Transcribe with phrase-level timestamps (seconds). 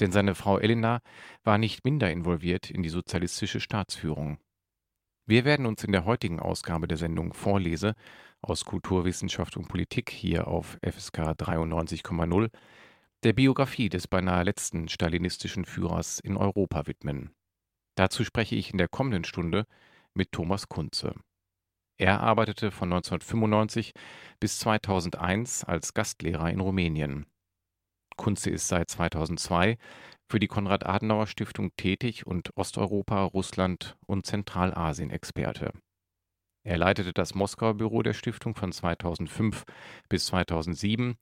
[0.00, 1.00] Denn seine Frau Elena
[1.44, 4.38] war nicht minder involviert in die sozialistische Staatsführung.
[5.26, 7.94] Wir werden uns in der heutigen Ausgabe der Sendung Vorlese
[8.42, 12.50] aus Kulturwissenschaft und Politik hier auf FSK 93,0
[13.22, 17.30] der Biografie des beinahe letzten stalinistischen Führers in Europa widmen.
[17.94, 19.66] Dazu spreche ich in der kommenden Stunde
[20.14, 21.14] mit Thomas Kunze.
[22.00, 23.92] Er arbeitete von 1995
[24.40, 27.26] bis 2001 als Gastlehrer in Rumänien.
[28.16, 29.76] Kunze ist seit 2002
[30.26, 35.72] für die Konrad-Adenauer-Stiftung tätig und Osteuropa, Russland und Zentralasien-Experte.
[36.64, 39.64] Er leitete das Moskauer Büro der Stiftung von 2005
[40.08, 41.16] bis 2007,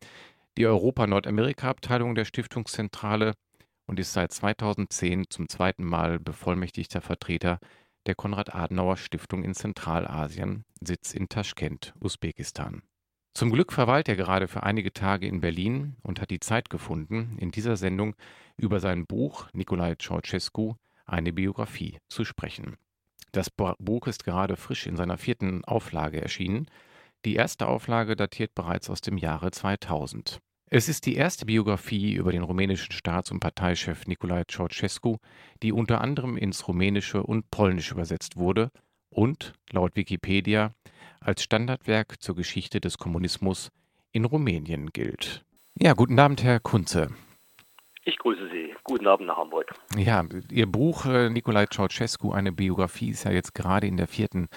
[0.57, 3.35] die Europa-Nordamerika-Abteilung der Stiftungszentrale
[3.89, 7.59] und ist seit 2010 zum zweiten Mal bevollmächtigter Vertreter
[8.09, 12.83] der Konrad-Adenauer-Stiftung in Zentralasien, Sitz in Taschkent, Usbekistan.
[13.35, 17.37] Zum Glück verweilt er gerade für einige Tage in Berlin und hat die Zeit gefunden,
[17.39, 18.17] in dieser Sendung
[18.57, 20.75] über sein Buch Nicolae Ceausescu
[21.07, 22.77] eine Biografie zu sprechen.
[23.31, 26.67] Das Buch ist gerade frisch in seiner vierten Auflage erschienen.
[27.25, 30.41] Die erste Auflage datiert bereits aus dem Jahre 2000.
[30.71, 35.17] Es ist die erste Biografie über den rumänischen Staats- und Parteichef Nicolae Ceausescu,
[35.63, 38.71] die unter anderem ins Rumänische und Polnische übersetzt wurde
[39.09, 40.75] und, laut Wikipedia,
[41.21, 43.71] als Standardwerk zur Geschichte des Kommunismus
[44.13, 45.43] in Rumänien gilt.
[45.81, 47.09] Ja, guten Abend, Herr Kunze.
[48.05, 48.75] Ich grüße Sie.
[48.85, 49.73] Guten Abend nach Hamburg.
[49.97, 54.49] Ja, Ihr Buch äh, Nicolae Ceausescu, eine Biografie, ist ja jetzt gerade in der vierten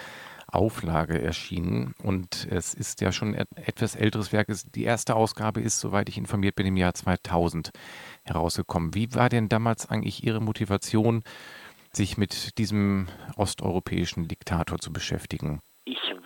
[0.52, 4.48] Auflage erschienen und es ist ja schon etwas älteres Werk.
[4.74, 7.70] Die erste Ausgabe ist, soweit ich informiert bin, im Jahr 2000
[8.24, 8.94] herausgekommen.
[8.94, 11.22] Wie war denn damals eigentlich Ihre Motivation,
[11.92, 15.60] sich mit diesem osteuropäischen Diktator zu beschäftigen?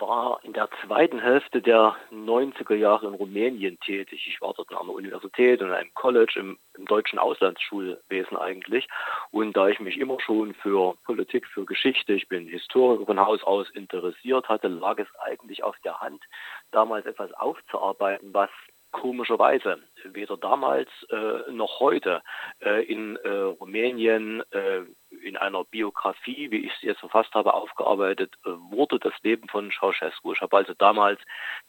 [0.07, 4.25] War in der zweiten Hälfte der 90er Jahre in Rumänien tätig.
[4.25, 8.87] Ich war dort an der Universität und in einem College im, im deutschen Auslandsschulwesen eigentlich.
[9.31, 13.43] Und da ich mich immer schon für Politik, für Geschichte, ich bin Historiker von Haus
[13.43, 16.23] aus interessiert hatte, lag es eigentlich auf der Hand,
[16.71, 18.49] damals etwas aufzuarbeiten, was
[18.91, 22.21] komischerweise weder damals äh, noch heute
[22.61, 28.35] äh, in äh, Rumänien äh, in einer Biografie, wie ich sie jetzt verfasst habe, aufgearbeitet
[28.45, 30.33] äh, wurde, das Leben von Ceausescu.
[30.33, 31.19] Ich habe also damals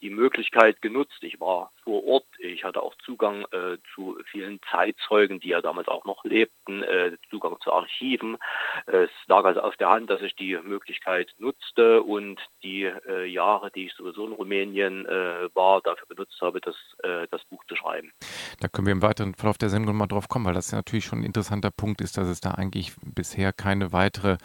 [0.01, 5.39] die Möglichkeit genutzt, ich war vor Ort, ich hatte auch Zugang äh, zu vielen Zeitzeugen,
[5.39, 8.37] die ja damals auch noch lebten, äh, Zugang zu Archiven.
[8.85, 13.71] Es lag also auf der Hand, dass ich die Möglichkeit nutzte und die äh, Jahre,
[13.71, 17.75] die ich sowieso in Rumänien äh, war, dafür benutzt habe, das, äh, das Buch zu
[17.75, 18.11] schreiben.
[18.59, 21.19] Da können wir im weiteren Verlauf der Sendung mal drauf kommen, weil das natürlich schon
[21.19, 22.93] ein interessanter Punkt ist, dass es da eigentlich
[23.29, 24.37] bisher keine weitere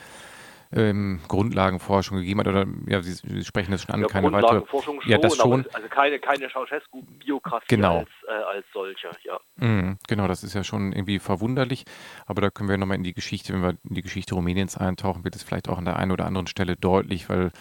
[0.73, 4.63] ähm, Grundlagenforschung gegeben hat oder ja, Sie, Sie sprechen das schon an, ja, keine weitere.
[4.83, 5.65] Schon, ja, das schon.
[5.73, 7.99] also keine, keine Ceausescu-Biografie genau.
[7.99, 9.39] als, äh, als solche, ja.
[9.57, 11.85] Mm, genau, das ist ja schon irgendwie verwunderlich,
[12.27, 15.25] aber da können wir nochmal in die Geschichte, wenn wir in die Geschichte Rumäniens eintauchen,
[15.25, 17.53] wird es vielleicht auch an der einen oder anderen Stelle deutlich, weil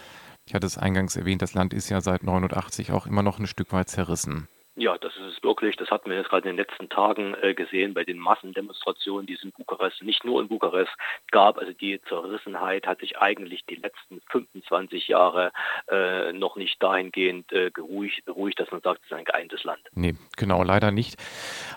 [0.46, 3.46] ich hatte es eingangs erwähnt, das Land ist ja seit 89 auch immer noch ein
[3.46, 4.48] Stück weit zerrissen.
[4.76, 5.76] Ja, das ist es wirklich.
[5.76, 9.34] Das hatten wir jetzt gerade in den letzten Tagen äh, gesehen bei den Massendemonstrationen, die
[9.34, 10.90] es in Bukarest, nicht nur in Bukarest
[11.30, 11.58] gab.
[11.58, 15.52] Also die Zerrissenheit hat sich eigentlich die letzten 25 Jahre
[15.88, 19.80] äh, noch nicht dahingehend äh, geruhigt, beruhigt, dass man sagt, es ist ein geeintes Land.
[19.92, 21.22] Nee, genau, leider nicht.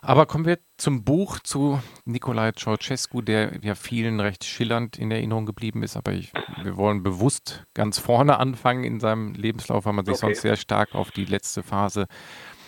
[0.01, 5.45] Aber kommen wir zum Buch zu Nikolai Ceausescu, der ja vielen recht schillernd in Erinnerung
[5.45, 5.97] geblieben ist.
[5.97, 6.31] Aber ich,
[6.63, 10.27] wir wollen bewusst ganz vorne anfangen in seinem Lebenslauf, weil man sich okay.
[10.27, 12.07] sonst sehr stark auf die letzte Phase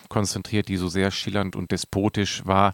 [0.09, 2.73] konzentriert, die so sehr schillernd und despotisch war.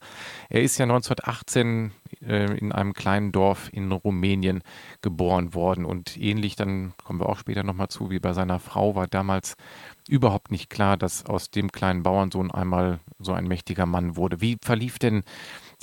[0.50, 1.92] Er ist ja 1918
[2.22, 4.64] äh, in einem kleinen Dorf in Rumänien
[5.02, 8.96] geboren worden und ähnlich, dann kommen wir auch später nochmal zu, wie bei seiner Frau
[8.96, 9.56] war damals
[10.08, 14.42] überhaupt nicht klar, dass aus dem kleinen Bauernsohn einmal so ein mächtiger Mann wurde.
[14.42, 15.24] Wie verlief denn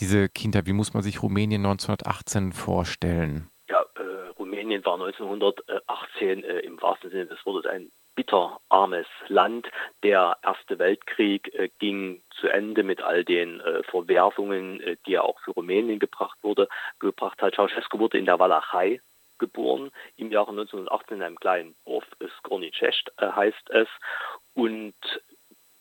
[0.00, 0.66] diese Kindheit?
[0.66, 3.48] Wie muss man sich Rumänien 1918 vorstellen?
[3.68, 9.68] Ja, äh, Rumänien war 1918 äh, im wahrsten Sinne des Wortes ein bitterarmes Land.
[10.02, 15.24] Der Erste Weltkrieg äh, ging zu Ende mit all den äh, Verwerfungen, äh, die er
[15.24, 16.68] auch für Rumänien gebracht wurde,
[16.98, 17.54] gebracht hat.
[17.54, 19.00] Ceausescu wurde in der Walachei
[19.38, 22.04] geboren, im Jahre 1918 in einem kleinen Dorf,
[22.38, 23.88] Skornicest äh, heißt es.
[24.54, 24.94] Und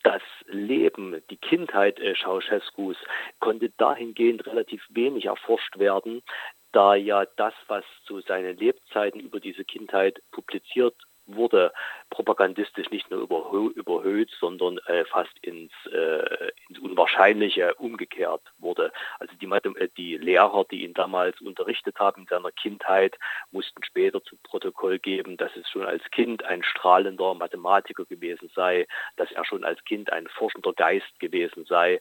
[0.04, 2.98] das Leben, die Kindheit äh, Ceausescus
[3.40, 6.24] konnte dahingehend relativ wenig erforscht werden,
[6.72, 10.96] da ja das, was zu seinen Lebzeiten über diese Kindheit publiziert
[11.36, 11.74] wurde
[12.10, 18.92] propagandistisch nicht nur überhöht, sondern äh, fast ins, äh, ins Unwahrscheinliche umgekehrt wurde.
[19.20, 23.18] Also die, äh, die Lehrer, die ihn damals unterrichtet haben in seiner Kindheit,
[23.52, 28.88] mussten später zu Protokoll geben, dass es schon als Kind ein strahlender Mathematiker gewesen sei,
[29.16, 32.00] dass er schon als Kind ein forschender Geist gewesen sei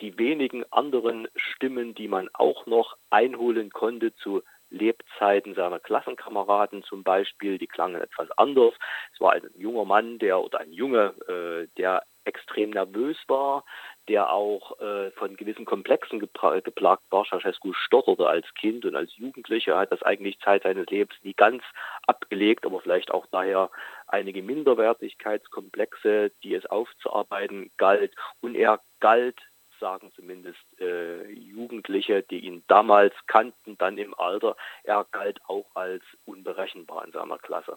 [0.00, 4.42] die wenigen anderen Stimmen, die man auch noch einholen konnte zu
[4.74, 8.74] Lebzeiten seiner Klassenkameraden zum Beispiel, die klangen etwas anders.
[9.12, 13.64] Es war ein junger Mann, der oder ein Junge, äh, der extrem nervös war,
[14.08, 17.24] der auch äh, von gewissen Komplexen geplagt war.
[17.24, 21.62] Ceausescu stotterte als Kind und als Jugendlicher, hat das eigentlich Zeit seines Lebens nie ganz
[22.06, 23.70] abgelegt, aber vielleicht auch daher
[24.06, 28.14] einige Minderwertigkeitskomplexe, die es aufzuarbeiten galt.
[28.40, 29.40] Und er galt
[29.84, 36.02] sagen zumindest äh, Jugendliche, die ihn damals kannten, dann im Alter, er galt auch als
[36.24, 37.76] unberechenbar in seiner Klasse.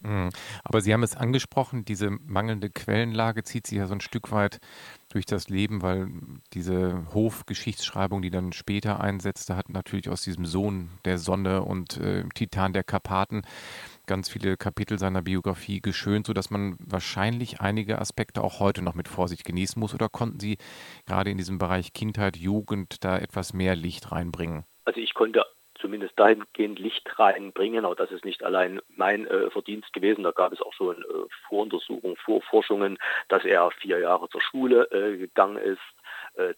[0.00, 0.30] Mhm.
[0.64, 4.58] Aber Sie haben es angesprochen, diese mangelnde Quellenlage zieht sich ja so ein Stück weit
[5.08, 6.08] durch das Leben, weil
[6.52, 12.24] diese Hofgeschichtsschreibung, die dann später einsetzte, hat natürlich aus diesem Sohn der Sonne und äh,
[12.34, 13.42] Titan der Karpaten
[14.06, 19.08] ganz viele Kapitel seiner Biografie geschönt, sodass man wahrscheinlich einige Aspekte auch heute noch mit
[19.08, 19.94] Vorsicht genießen muss.
[19.94, 20.58] Oder konnten Sie
[21.06, 24.64] gerade in diesem Bereich Kindheit, Jugend da etwas mehr Licht reinbringen?
[24.84, 25.44] Also ich konnte
[25.80, 27.84] zumindest dahingehend Licht reinbringen.
[27.84, 30.24] Aber das ist nicht allein mein äh, Verdienst gewesen.
[30.24, 31.04] Da gab es auch schon äh,
[31.48, 32.98] Voruntersuchungen, Vorforschungen,
[33.28, 35.80] dass er vier Jahre zur Schule äh, gegangen ist,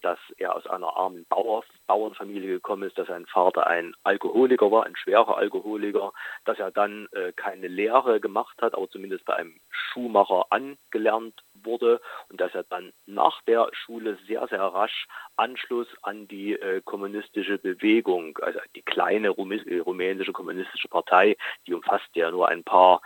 [0.03, 4.85] dass er aus einer armen Bauer, Bauernfamilie gekommen ist, dass sein Vater ein Alkoholiker war,
[4.85, 6.13] ein schwerer Alkoholiker,
[6.45, 12.01] dass er dann äh, keine Lehre gemacht hat, aber zumindest bei einem Schuhmacher angelernt wurde
[12.29, 15.07] und dass er dann nach der Schule sehr, sehr rasch
[15.37, 22.31] Anschluss an die äh, kommunistische Bewegung, also die kleine rumänische kommunistische Partei, die umfasst ja
[22.31, 23.01] nur ein paar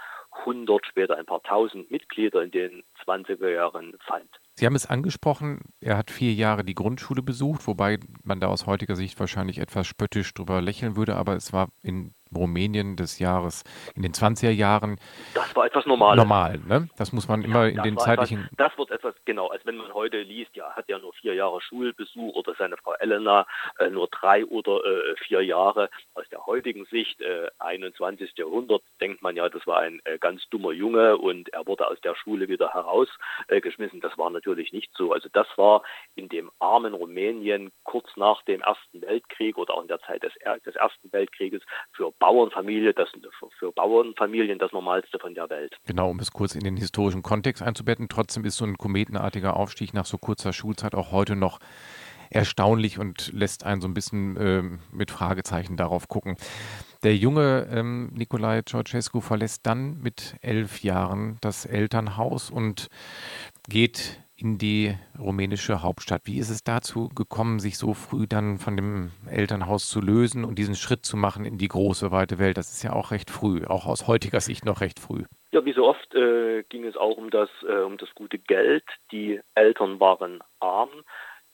[0.45, 4.29] hundert, später ein paar tausend Mitglieder in den 20er Jahren fand.
[4.63, 8.65] Sie haben es angesprochen, er hat vier Jahre die Grundschule besucht, wobei man da aus
[8.65, 13.65] heutiger Sicht wahrscheinlich etwas spöttisch drüber lächeln würde, aber es war in Rumänien des Jahres,
[13.95, 14.99] in den 20er Jahren.
[15.35, 16.17] Das war etwas Normales.
[16.17, 16.89] Normal, ne?
[16.97, 18.45] Das muss man immer ja, in den zeitlichen.
[18.53, 21.35] Etwas, das wird etwas, genau, als wenn man heute liest, ja, hat ja nur vier
[21.35, 23.47] Jahre Schulbesuch oder seine Frau Elena
[23.79, 25.91] äh, nur drei oder äh, vier Jahre.
[26.15, 28.33] Aus der heutigen Sicht, äh, 21.
[28.37, 32.01] Jahrhundert, denkt man ja, das war ein äh, ganz dummer Junge und er wurde aus
[32.01, 34.01] der Schule wieder herausgeschmissen.
[34.01, 35.13] das war natürlich natürlich nicht so.
[35.13, 35.83] Also das war
[36.15, 40.33] in dem armen Rumänien kurz nach dem Ersten Weltkrieg oder auch in der Zeit des,
[40.65, 43.09] des Ersten Weltkrieges für Bauernfamilien das,
[43.59, 45.77] für Bauernfamilien das Normalste von der Welt.
[45.87, 48.09] Genau, um es kurz in den historischen Kontext einzubetten.
[48.09, 51.59] Trotzdem ist so ein kometenartiger Aufstieg nach so kurzer Schulzeit auch heute noch
[52.31, 56.37] erstaunlich und lässt einen so ein bisschen äh, mit Fragezeichen darauf gucken.
[57.03, 62.89] Der junge ähm, Nikolai Ceausescu verlässt dann mit elf Jahren das Elternhaus und
[63.69, 66.23] geht in die rumänische Hauptstadt.
[66.25, 70.59] Wie ist es dazu gekommen, sich so früh dann von dem Elternhaus zu lösen und
[70.59, 72.57] diesen Schritt zu machen in die große, weite Welt?
[72.57, 75.25] Das ist ja auch recht früh, auch aus heutiger Sicht noch recht früh.
[75.53, 78.85] Ja, wie so oft äh, ging es auch um das, äh, um das gute Geld.
[79.13, 80.91] Die Eltern waren arm.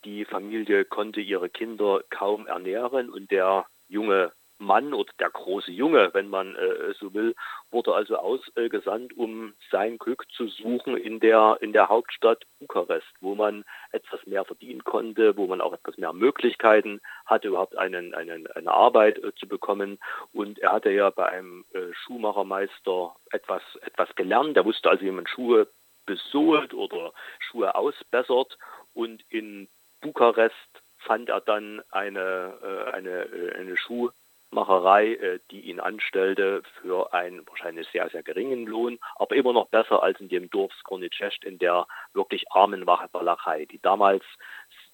[0.05, 6.11] Die Familie konnte ihre Kinder kaum ernähren und der junge Mann oder der große Junge,
[6.13, 7.35] wenn man äh, so will,
[7.71, 13.35] wurde also ausgesandt, um sein Glück zu suchen in der, in der Hauptstadt Bukarest, wo
[13.35, 18.47] man etwas mehr verdienen konnte, wo man auch etwas mehr Möglichkeiten hatte, überhaupt einen, einen,
[18.49, 19.99] eine Arbeit äh, zu bekommen.
[20.33, 24.57] Und er hatte ja bei einem äh, Schuhmachermeister etwas, etwas gelernt.
[24.57, 25.69] Er wusste also, wie man Schuhe
[26.07, 28.59] besohlt oder Schuhe ausbessert.
[28.95, 29.69] Und in
[30.01, 30.55] Bukarest
[30.99, 34.15] fand er dann eine, äh, eine, äh, eine Schuhmacherei,
[34.53, 40.03] äh, die ihn anstellte für einen wahrscheinlich sehr, sehr geringen Lohn, aber immer noch besser
[40.03, 44.25] als in dem Dorf Skornicest in der wirklich armen Walachei, die damals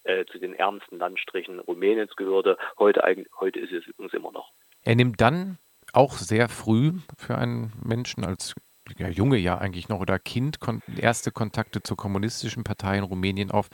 [0.04, 2.58] äh, zu den ärmsten Landstrichen Rumäniens gehörte.
[2.78, 3.02] Heute,
[3.40, 4.52] heute ist es übrigens immer noch.
[4.82, 5.58] Er nimmt dann
[5.92, 8.54] auch sehr früh für einen Menschen als
[8.98, 13.50] ja, Junge ja eigentlich noch oder Kind kon erste Kontakte zur kommunistischen Partei in Rumänien
[13.50, 13.68] auf.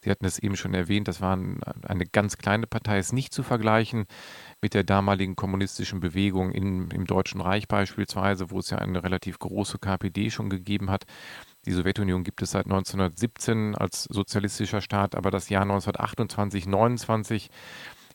[0.00, 3.42] Sie hatten es eben schon erwähnt, das war eine ganz kleine Partei, ist nicht zu
[3.42, 4.04] vergleichen
[4.60, 9.38] mit der damaligen kommunistischen Bewegung in, im Deutschen Reich beispielsweise, wo es ja eine relativ
[9.38, 11.04] große KPD schon gegeben hat.
[11.64, 17.48] Die Sowjetunion gibt es seit 1917 als sozialistischer Staat, aber das Jahr 1928, 29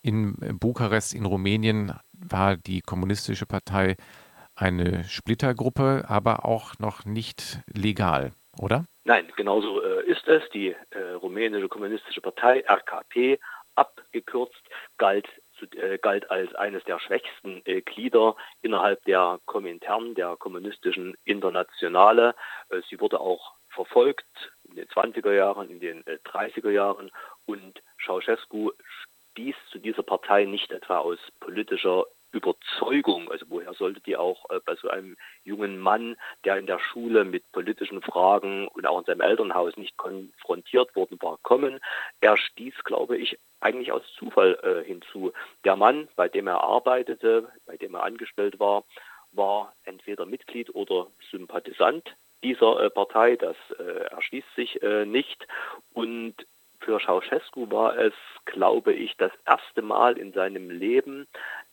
[0.01, 3.95] in Bukarest in Rumänien war die kommunistische Partei
[4.55, 8.85] eine Splittergruppe, aber auch noch nicht legal, oder?
[9.03, 10.47] Nein, genauso äh, ist es.
[10.51, 13.39] Die äh, rumänische kommunistische Partei, RKP,
[13.75, 14.61] abgekürzt,
[14.97, 15.27] galt,
[15.75, 22.35] äh, galt als eines der schwächsten äh, Glieder innerhalb der Komintern, der kommunistischen Internationale.
[22.69, 27.11] Äh, sie wurde auch verfolgt in den 20er Jahren, in den 30er äh, Jahren
[27.45, 28.71] und Ceausescu
[29.31, 34.59] stieß zu dieser Partei nicht etwa aus politischer Überzeugung, also woher sollte die auch äh,
[34.65, 39.05] bei so einem jungen Mann, der in der Schule mit politischen Fragen und auch in
[39.05, 41.79] seinem Elternhaus nicht konfrontiert worden war, kommen.
[42.21, 45.33] Er stieß, glaube ich, eigentlich aus Zufall äh, hinzu.
[45.63, 48.83] Der Mann, bei dem er arbeitete, bei dem er angestellt war,
[49.33, 55.47] war entweder Mitglied oder Sympathisant dieser äh, Partei, das äh, erschließt sich äh, nicht.
[55.93, 56.35] Und
[56.79, 58.13] für Ceausescu war es,
[58.45, 61.27] glaube ich, das erste Mal in seinem Leben,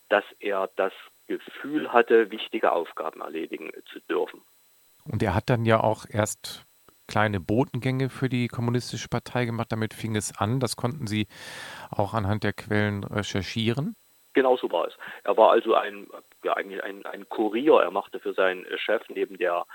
[0.08, 0.92] dass er das
[1.26, 4.40] Gefühl hatte, wichtige Aufgaben erledigen zu dürfen.
[5.04, 6.66] Und er hat dann ja auch erst
[7.06, 9.72] kleine Botengänge für die Kommunistische Partei gemacht.
[9.72, 10.60] Damit fing es an.
[10.60, 11.26] Das konnten Sie
[11.90, 13.96] auch anhand der Quellen recherchieren.
[14.34, 14.94] Genau so war es.
[15.24, 16.06] Er war also ein,
[16.44, 17.80] ja, eigentlich ein, ein Kurier.
[17.80, 19.66] Er machte für seinen Chef neben der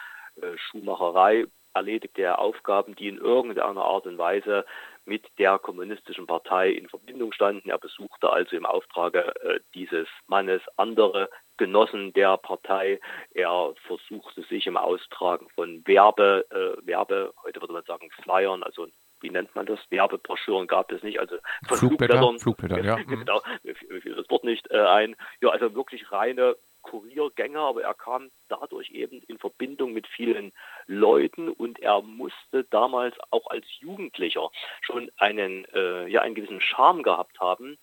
[0.41, 4.65] äh, Schuhmacherei erledigte er Aufgaben, die in irgendeiner Art und Weise
[5.05, 7.69] mit der kommunistischen Partei in Verbindung standen.
[7.69, 12.99] Er besuchte also im Auftrage äh, dieses Mannes andere Genossen der Partei.
[13.31, 18.87] Er versuchte sich im Austragen von Werbe, äh, Werbe, heute würde man sagen Flyern, also
[19.21, 19.79] wie nennt man das?
[19.89, 22.39] Werbebroschüren gab es nicht, also von Flugblättern.
[22.39, 22.95] Flugblättern, ja.
[23.07, 25.15] Genau, mir fiel das Wort nicht äh, ein.
[25.41, 30.51] Ja, also wirklich reine Kuriergänger, aber er kam dadurch eben in Verbindung mit vielen
[30.87, 34.49] Leuten und er musste damals auch als Jugendlicher
[34.81, 37.77] schon einen, äh, ja, einen gewissen Charme gehabt haben,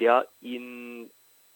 [0.00, 1.10] der ihn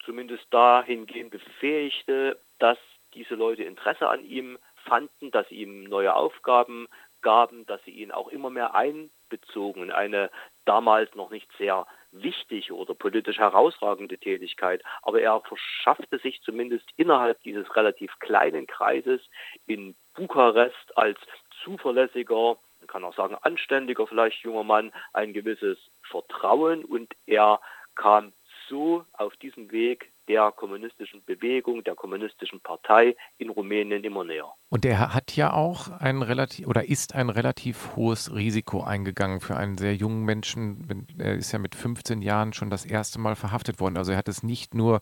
[0.05, 2.79] zumindest dahingehend befähigte, dass
[3.15, 6.89] diese Leute Interesse an ihm fanden, dass sie ihm neue Aufgaben
[7.21, 10.31] gaben, dass sie ihn auch immer mehr einbezogen in eine
[10.65, 17.43] damals noch nicht sehr wichtige oder politisch herausragende Tätigkeit, aber er verschaffte sich zumindest innerhalb
[17.43, 19.21] dieses relativ kleinen Kreises
[19.67, 21.17] in Bukarest als
[21.63, 25.79] zuverlässiger, man kann auch sagen anständiger vielleicht junger Mann, ein gewisses
[26.11, 27.61] Vertrauen und er
[27.95, 28.33] kam
[28.69, 34.53] so auf diesem Weg der kommunistischen Bewegung, der kommunistischen Partei in Rumänien immer näher.
[34.69, 39.57] Und er hat ja auch ein relativ oder ist ein relativ hohes Risiko eingegangen für
[39.57, 41.07] einen sehr jungen Menschen.
[41.17, 43.97] Er ist ja mit 15 Jahren schon das erste Mal verhaftet worden.
[43.97, 45.01] Also er hat es nicht nur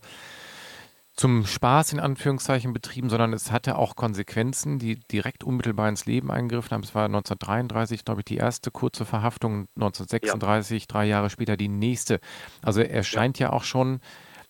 [1.17, 6.31] zum Spaß in Anführungszeichen betrieben, sondern es hatte auch Konsequenzen, die direkt unmittelbar ins Leben
[6.31, 6.83] eingegriffen haben.
[6.83, 10.87] Es war 1933, glaube ich, die erste kurze Verhaftung, 1936, ja.
[10.87, 12.19] drei Jahre später die nächste.
[12.61, 13.99] Also er scheint ja, ja auch schon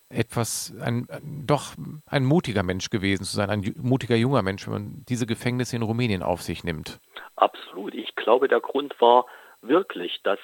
[0.10, 1.74] etwas, ein, doch
[2.06, 5.82] ein mutiger Mensch gewesen zu sein, ein mutiger junger Mensch, wenn man diese Gefängnisse in
[5.82, 7.00] Rumänien auf sich nimmt.
[7.38, 7.94] Absolut.
[7.94, 9.26] Ich glaube, der Grund war
[9.62, 10.40] wirklich, dass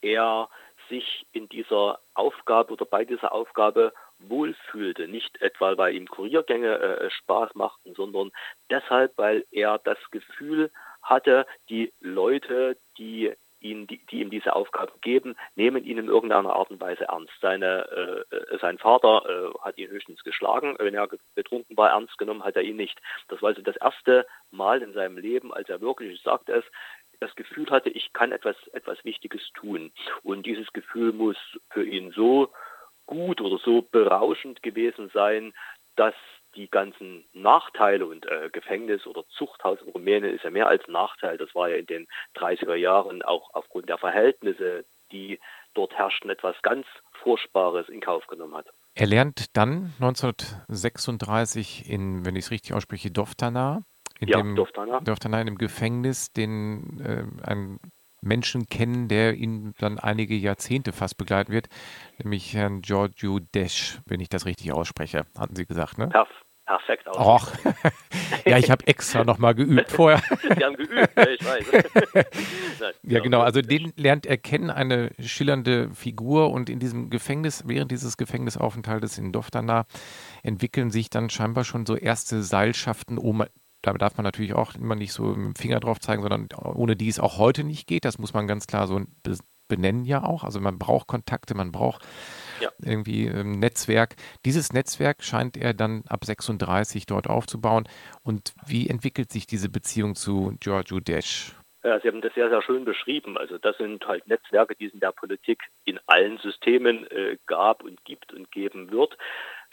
[0.00, 0.48] er
[0.88, 5.08] sich in dieser Aufgabe oder bei dieser Aufgabe wohlfühlte.
[5.08, 8.30] Nicht etwa, weil ihm Kuriergänge äh, Spaß machten, sondern
[8.70, 10.70] deshalb, weil er das Gefühl
[11.02, 16.54] hatte, die Leute, die ihn, die, die ihm diese Aufgaben geben, nehmen ihn in irgendeiner
[16.54, 17.32] Art und Weise ernst.
[17.40, 22.44] Seine, äh, sein Vater äh, hat ihn höchstens geschlagen, wenn er betrunken war, ernst genommen
[22.44, 23.00] hat er ihn nicht.
[23.28, 26.64] Das war also das erste Mal in seinem Leben, als er wirklich, ich sagte es,
[27.20, 29.92] das Gefühl hatte, ich kann etwas, etwas Wichtiges tun.
[30.22, 31.36] Und dieses Gefühl muss
[31.70, 32.52] für ihn so
[33.08, 35.52] gut oder so berauschend gewesen sein,
[35.96, 36.14] dass
[36.54, 41.36] die ganzen Nachteile und äh, Gefängnis oder Zuchthaus in Rumänien ist ja mehr als Nachteil.
[41.36, 45.40] Das war ja in den 30er Jahren auch aufgrund der Verhältnisse, die
[45.74, 46.86] dort herrschten, etwas ganz
[47.22, 48.66] Furchtbares in Kauf genommen hat.
[48.94, 53.82] Er lernt dann 1936 in, wenn ich es richtig ausspreche, Doftana,
[54.18, 55.00] in ja, dem Doftana.
[55.00, 57.78] Doftana in dem Gefängnis, den äh, ein
[58.20, 61.68] Menschen kennen, der ihn dann einige Jahrzehnte fast begleiten wird,
[62.18, 66.08] nämlich Herrn Giorgio Desch, wenn ich das richtig ausspreche, hatten Sie gesagt, ne?
[66.08, 66.28] Perf
[66.68, 67.52] perfekt aus.
[68.46, 70.20] Ja, ich habe extra nochmal geübt vorher.
[70.42, 72.24] Sie haben geübt, ja, ich weiß.
[73.02, 77.90] ja, genau, also den lernt er kennen, eine schillernde Figur und in diesem Gefängnis, während
[77.90, 79.84] dieses Gefängnisaufenthaltes in Doftana,
[80.42, 83.44] entwickeln sich dann scheinbar schon so erste Seilschaften, um
[83.82, 86.96] da darf man natürlich auch immer nicht so mit dem Finger drauf zeigen, sondern ohne
[86.96, 88.04] die es auch heute nicht geht.
[88.04, 89.00] Das muss man ganz klar so
[89.68, 90.42] benennen ja auch.
[90.42, 92.02] Also man braucht Kontakte, man braucht
[92.60, 92.70] ja.
[92.82, 94.16] irgendwie ein ähm, Netzwerk.
[94.44, 97.88] Dieses Netzwerk scheint er dann ab 36 dort aufzubauen.
[98.22, 101.54] Und wie entwickelt sich diese Beziehung zu Giorgio Desch?
[101.84, 103.38] Ja, Sie haben das sehr, sehr schön beschrieben.
[103.38, 107.84] Also das sind halt Netzwerke, die es in der Politik in allen Systemen äh, gab
[107.84, 109.16] und gibt und geben wird.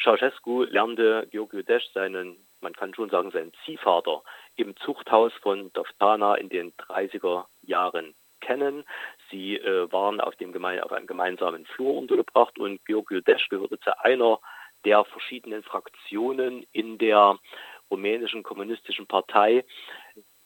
[0.03, 4.23] Ceausescu lernte Giorgio Desch seinen man kann schon sagen, sein Ziehvater
[4.55, 8.85] im Zuchthaus von Doftana in den 30er Jahren kennen.
[9.29, 13.79] Sie äh, waren auf, dem Geme auf einem gemeinsamen Flur untergebracht und Georgiou Desch gehörte
[13.79, 14.39] zu einer
[14.83, 17.37] der verschiedenen Fraktionen in der
[17.91, 19.63] rumänischen kommunistischen Partei,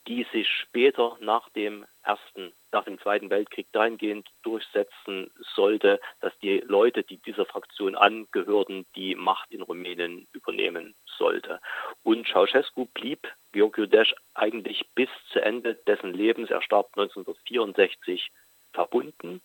[0.08, 6.60] die sich später nach dem ersten, nach dem Zweiten Weltkrieg dahingehend durchsetzen sollte, dass die
[6.60, 11.60] Leute, die dieser Fraktion angehörten, die Macht in Rumänien übernehmen sollte.
[12.04, 18.32] Und Ceausescu blieb Georgiou Desch eigentlich bis zu Ende dessen Lebens, er starb 1964,
[18.72, 19.42] verbunden.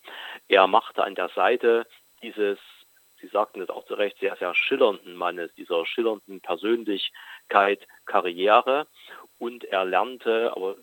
[0.47, 1.87] Er machte an der Seite
[2.21, 2.59] dieses
[3.21, 8.87] Sie sagten es auch zu Recht, sehr, sehr schillernden Mannes, dieser schillernden Persönlichkeit Karriere.
[9.39, 10.75] Und er lernte, aber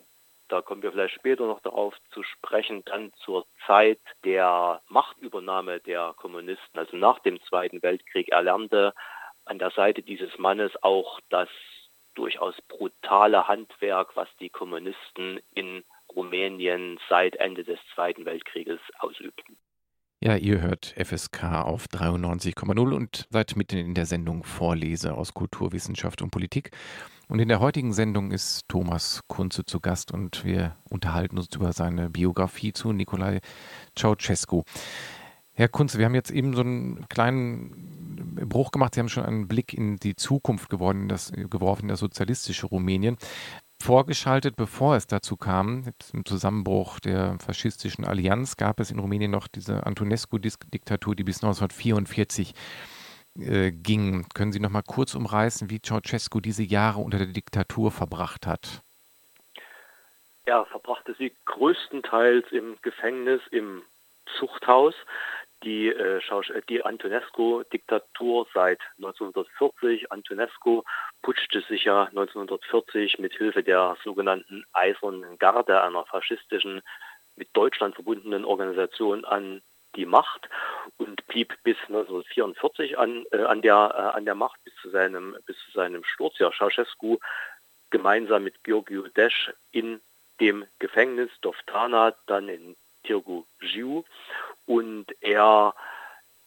[0.52, 6.14] da kommen wir vielleicht später noch darauf zu sprechen, dann zur Zeit der Machtübernahme der
[6.18, 8.28] Kommunisten, also nach dem Zweiten Weltkrieg.
[8.28, 8.92] Er lernte
[9.46, 11.48] an der Seite dieses Mannes auch das
[12.14, 15.84] durchaus brutale Handwerk, was die Kommunisten in
[16.14, 19.56] Rumänien seit Ende des Zweiten Weltkrieges ausübten.
[20.24, 26.22] Ja, ihr hört FSK auf 93,0 und seid mitten in der Sendung Vorlese aus Kulturwissenschaft
[26.22, 26.70] und Politik.
[27.26, 31.72] Und in der heutigen Sendung ist Thomas Kunze zu Gast und wir unterhalten uns über
[31.72, 33.40] seine Biografie zu Nikolai
[33.98, 34.62] Ceausescu.
[35.54, 38.94] Herr Kunze, wir haben jetzt eben so einen kleinen Bruch gemacht.
[38.94, 43.16] Sie haben schon einen Blick in die Zukunft geworden, das, geworfen, das sozialistische Rumänien
[43.82, 49.48] vorgeschaltet, bevor es dazu kam, im Zusammenbruch der faschistischen Allianz, gab es in Rumänien noch
[49.48, 52.54] diese Antonescu-Diktatur, die bis 1944
[53.38, 54.26] äh, ging.
[54.34, 58.82] Können Sie noch mal kurz umreißen, wie Ceausescu diese Jahre unter der Diktatur verbracht hat?
[60.44, 63.82] Er verbrachte sie größtenteils im Gefängnis, im
[64.38, 64.94] Zuchthaus
[65.62, 66.20] die, äh,
[66.68, 70.10] die Antonescu-Diktatur seit 1940.
[70.10, 70.82] Antonescu
[71.22, 76.82] putschte sich ja 1940 mit Hilfe der sogenannten Eisernen Garde, einer faschistischen,
[77.36, 79.62] mit Deutschland verbundenen Organisation an
[79.96, 80.48] die Macht
[80.96, 85.36] und blieb bis 1944 an, äh, an, der, äh, an der Macht bis zu seinem,
[85.46, 86.38] bis zu seinem Sturz.
[86.38, 87.18] Ja, Ceausescu
[87.90, 90.00] gemeinsam mit Georgiou Desch in
[90.40, 94.04] dem Gefängnis Doftana, dann in Tirgu Jiu
[94.66, 95.74] und er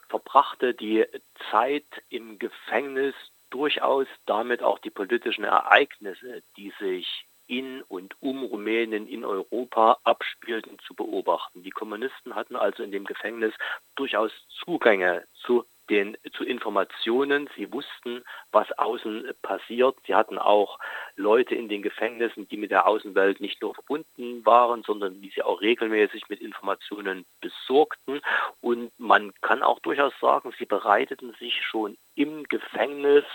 [0.07, 1.05] verbrachte die
[1.51, 3.15] Zeit im Gefängnis
[3.49, 10.79] durchaus damit auch die politischen Ereignisse, die sich in und um Rumänien in Europa abspielten,
[10.79, 11.63] zu beobachten.
[11.63, 13.53] Die Kommunisten hatten also in dem Gefängnis
[13.95, 14.31] durchaus
[14.63, 17.49] Zugänge zu den zu Informationen.
[17.55, 19.95] Sie wussten, was außen passiert.
[20.05, 20.79] Sie hatten auch
[21.15, 25.43] Leute in den Gefängnissen, die mit der Außenwelt nicht nur verbunden waren, sondern die sie
[25.43, 28.21] auch regelmäßig mit Informationen besorgten.
[28.61, 33.25] Und man kann auch durchaus sagen, sie bereiteten sich schon im Gefängnis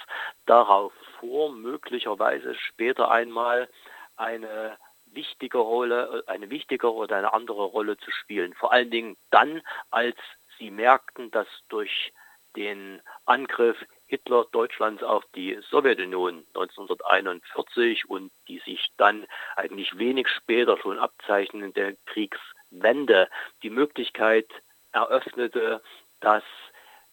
[0.46, 3.68] darauf vor, möglicherweise später einmal
[4.16, 4.76] eine
[5.12, 8.54] wichtige Rolle, eine wichtigere oder eine andere Rolle zu spielen.
[8.54, 10.16] Vor allen Dingen dann, als
[10.58, 12.12] sie merkten, dass durch
[12.56, 20.76] den Angriff Hitler Deutschlands auf die Sowjetunion 1941 und die sich dann eigentlich wenig später
[20.78, 23.28] schon abzeichnende Kriegswende
[23.62, 24.48] die Möglichkeit
[24.92, 25.80] eröffnete,
[26.20, 26.42] dass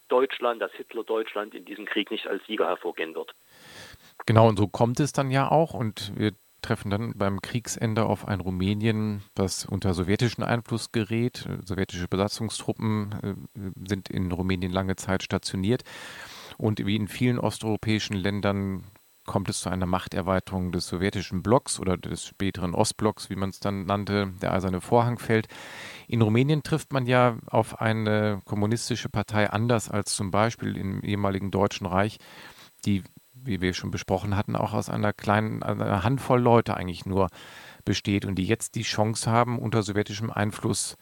[0.08, 3.34] Deutschland, dass Hitler Deutschland in diesem Krieg nicht als Sieger hervorgehen wird.
[4.26, 5.74] Genau, und so kommt es dann ja auch.
[5.74, 11.48] Und wir treffen dann beim Kriegsende auf ein Rumänien, das unter sowjetischen Einfluss gerät.
[11.64, 15.84] Sowjetische Besatzungstruppen äh, sind in Rumänien lange Zeit stationiert.
[16.56, 18.84] Und wie in vielen osteuropäischen Ländern
[19.28, 23.60] kommt es zu einer Machterweiterung des sowjetischen Blocks oder des späteren Ostblocks, wie man es
[23.60, 24.32] dann nannte.
[24.42, 25.46] Der eiserne Vorhang fällt.
[26.08, 31.50] In Rumänien trifft man ja auf eine kommunistische Partei anders als zum Beispiel im ehemaligen
[31.50, 32.18] Deutschen Reich,
[32.84, 33.04] die
[33.44, 37.28] wie wir schon besprochen hatten, auch aus einer kleinen einer Handvoll Leute eigentlich nur
[37.84, 40.96] besteht und die jetzt die Chance haben, unter sowjetischem Einfluss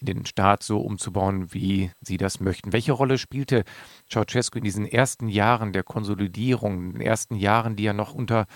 [0.00, 2.72] den Staat so umzubauen, wie sie das möchten.
[2.72, 3.64] Welche Rolle spielte
[4.10, 8.46] Ceausescu in diesen ersten Jahren der Konsolidierung, in den ersten Jahren, die ja noch unter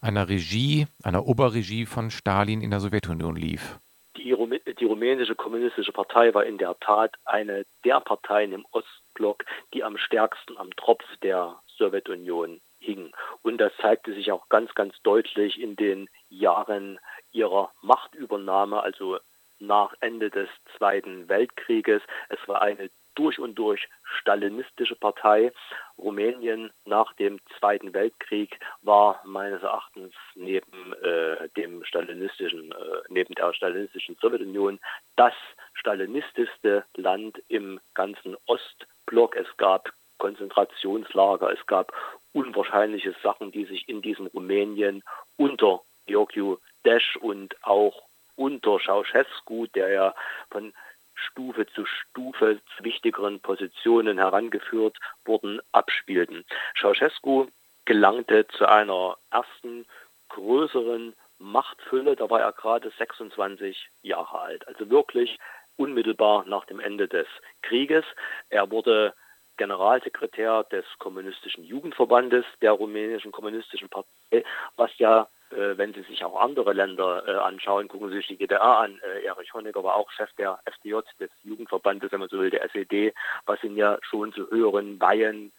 [0.00, 3.78] einer Regie, einer Oberregie von Stalin in der Sowjetunion lief?
[4.16, 4.34] Die,
[4.80, 9.44] die rumänische kommunistische Partei war in der Tat eine der Parteien im Ostblock,
[9.74, 13.12] die am stärksten am Tropf der Sowjetunion hing.
[13.42, 16.98] Und das zeigte sich auch ganz, ganz deutlich in den Jahren
[17.32, 19.18] ihrer Machtübernahme, also
[19.58, 22.02] nach Ende des Zweiten Weltkrieges.
[22.28, 23.88] Es war eine durch und durch
[24.20, 25.52] stalinistische Partei.
[25.98, 32.74] Rumänien nach dem Zweiten Weltkrieg war meines Erachtens neben äh, dem stalinistischen, äh,
[33.08, 34.78] neben der stalinistischen Sowjetunion
[35.16, 35.32] das
[35.74, 39.34] stalinistischste Land im ganzen Ostblock.
[39.36, 41.92] Es gab Konzentrationslager, es gab
[42.32, 45.02] unwahrscheinliche Sachen, die sich in diesem Rumänien
[45.36, 48.02] unter Georgiou Desch und auch
[48.36, 50.14] unter Ceausescu, der ja
[50.50, 50.72] von
[51.14, 56.44] Stufe zu Stufe zu wichtigeren Positionen herangeführt wurden, abspielten.
[56.78, 57.46] Ceausescu
[57.86, 59.86] gelangte zu einer ersten
[60.28, 65.38] größeren Machtfülle, da war er gerade 26 Jahre alt, also wirklich
[65.76, 67.26] unmittelbar nach dem Ende des
[67.62, 68.04] Krieges.
[68.48, 69.14] Er wurde
[69.56, 74.44] Generalsekretär des Kommunistischen Jugendverbandes der rumänischen Kommunistischen Partei,
[74.76, 78.36] was ja, äh, wenn Sie sich auch andere Länder äh, anschauen, gucken Sie sich die
[78.36, 79.00] DDR an.
[79.02, 82.64] Äh, Erich Honecker war auch Chef der FDJ, des Jugendverbandes, wenn man so will, der
[82.64, 83.14] SED,
[83.46, 85.52] was ihn ja schon zu höheren Weihen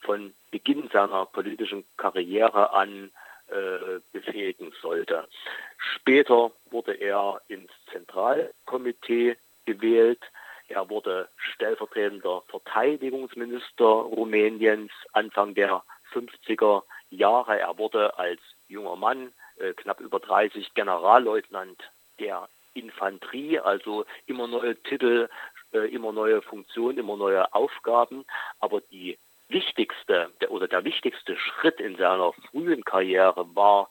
[0.00, 3.10] von Beginn seiner politischen Karriere an
[3.48, 5.26] äh, befähigen sollte.
[5.94, 10.20] Später wurde er ins Zentralkomitee gewählt.
[10.68, 17.58] Er wurde stellvertretender Verteidigungsminister Rumäniens Anfang der 50er Jahre.
[17.58, 21.82] Er wurde als junger Mann, äh, knapp über 30, Generalleutnant
[22.20, 25.28] der Infanterie, also immer neue Titel,
[25.72, 28.24] äh, immer neue Funktionen, immer neue Aufgaben.
[28.60, 33.88] Aber die wichtigste der, oder der wichtigste Schritt in seiner frühen Karriere war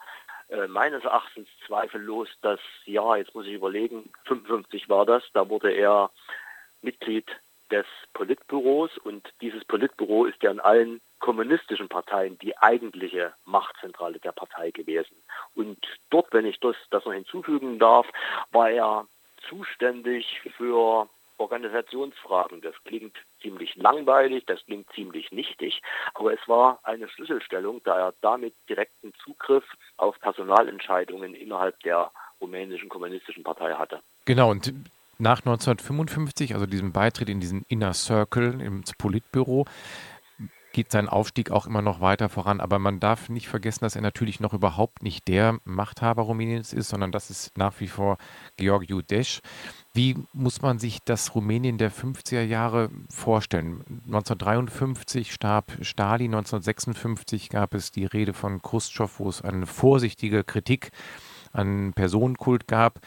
[0.50, 5.72] äh, meines Erachtens zweifellos das Jahr, jetzt muss ich überlegen, 55 war das, da wurde
[5.72, 6.12] er
[6.82, 7.26] Mitglied
[7.72, 14.32] des Politbüros und dieses Politbüro ist ja in allen kommunistischen Parteien die eigentliche Machtzentrale der
[14.32, 15.16] Partei gewesen.
[15.56, 15.78] Und
[16.10, 18.08] dort, wenn ich das, das noch hinzufügen darf,
[18.52, 19.08] war er
[19.50, 22.62] zuständig für Organisationsfragen.
[22.62, 25.82] Das klingt ziemlich langweilig, das klingt ziemlich nichtig,
[26.13, 29.66] aber es war eine Schlüsselstellung, da er damit direkten Zugriff
[29.98, 32.12] auf Personalentscheidungen innerhalb der
[32.42, 34.02] rumänischen kommunistischen Partei hatte.
[34.26, 34.74] Genau, und
[35.19, 39.65] nach 1955, also diesem Beitritt in diesen Inner Circle im Politbüro,
[40.77, 42.62] geht sein Aufstieg auch immer noch weiter voran.
[42.62, 46.89] Aber man darf nicht vergessen, dass er natürlich noch überhaupt nicht der Machthaber Rumäniens ist,
[46.89, 48.17] sondern das ist nach wie vor
[48.58, 49.41] Georgiou Desch.
[49.93, 53.84] Wie muss man sich das Rumänien der 50er Jahre vorstellen?
[54.06, 60.91] 1953 starb Stalin, 1956 gab es die Rede von Khrushchev, wo es eine vorsichtige Kritik
[61.54, 63.00] an Personenkult gab.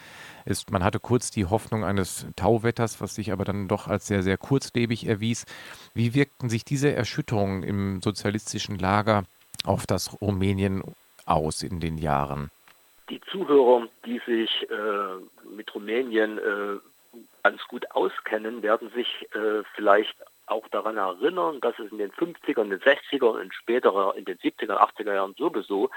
[0.45, 4.23] Ist, man hatte kurz die Hoffnung eines Tauwetters, was sich aber dann doch als sehr,
[4.23, 5.45] sehr kurzlebig erwies.
[5.93, 9.23] Wie wirkten sich diese Erschütterungen im sozialistischen Lager
[9.65, 10.83] auf das Rumänien
[11.25, 12.49] aus in den Jahren?
[13.09, 16.79] Die Zuhörer, die sich äh, mit Rumänien äh,
[17.43, 22.61] ganz gut auskennen, werden sich äh, vielleicht auch daran erinnern, dass es in den 50er,
[22.61, 25.89] in den 60er und später in den 70er, 80er Jahren sowieso,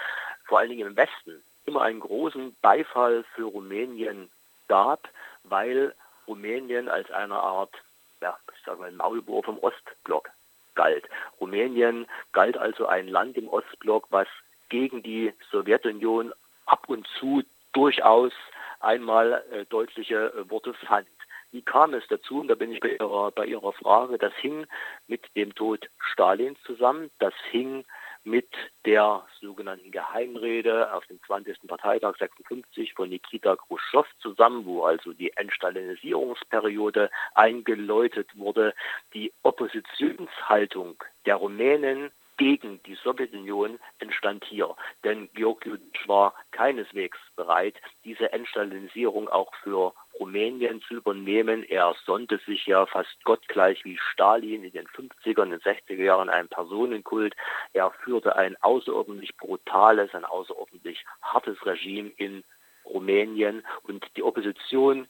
[0.45, 4.31] vor allen Dingen im Westen, immer einen großen Beifall für Rumänien
[4.69, 5.09] gab,
[5.45, 5.95] weil
[6.27, 7.75] Rumänien als eine Art,
[8.21, 10.31] ja, ich sage mal, Maulbohr vom Ostblock
[10.75, 11.09] galt.
[11.41, 14.29] Rumänien galt also ein Land im Ostblock, was
[14.69, 16.33] gegen die Sowjetunion
[16.67, 18.33] ab und zu durchaus
[18.81, 21.09] einmal äh, deutliche äh, Worte fand.
[21.53, 22.41] Wie kam es dazu?
[22.41, 24.19] Und da bin ich bei Ihrer, bei Ihrer Frage.
[24.19, 24.67] Das hing
[25.07, 27.11] mit dem Tod Stalins zusammen.
[27.21, 27.85] Das hing
[28.25, 28.49] mit
[28.87, 31.67] der sogenannten Geheimrede auf dem 20.
[31.67, 38.75] Parteitag 56 von Nikita Khrushchev zusammen, wo also die Entstalinisierungsperiode eingeläutet wurde.
[39.13, 44.75] Die Oppositionshaltung der Rumänen gegen die Sowjetunion entstand hier.
[45.05, 51.65] Denn Georgiou war keineswegs bereit, diese Entstalinisierung auch für Rumänien zu übernehmen.
[51.65, 56.49] Er sonnte sich ja fast gottgleich wie Stalin in den 50er und 60er Jahren einen
[56.49, 57.35] Personenkult.
[57.73, 62.45] Er führte ein außerordentlich brutales, ein außerordentlich hartes Regime in
[62.85, 65.07] Rumänien und die Opposition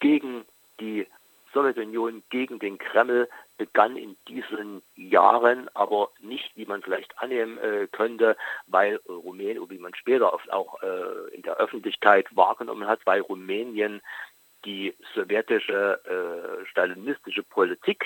[0.00, 0.44] gegen
[0.80, 1.06] die
[1.52, 7.88] Sowjetunion gegen den Kreml begann in diesen Jahren, aber nicht, wie man vielleicht annehmen äh,
[7.90, 13.22] könnte, weil Rumänien, wie man später oft auch äh, in der Öffentlichkeit wahrgenommen hat, weil
[13.22, 14.02] Rumänien
[14.68, 18.04] die sowjetische äh, stalinistische Politik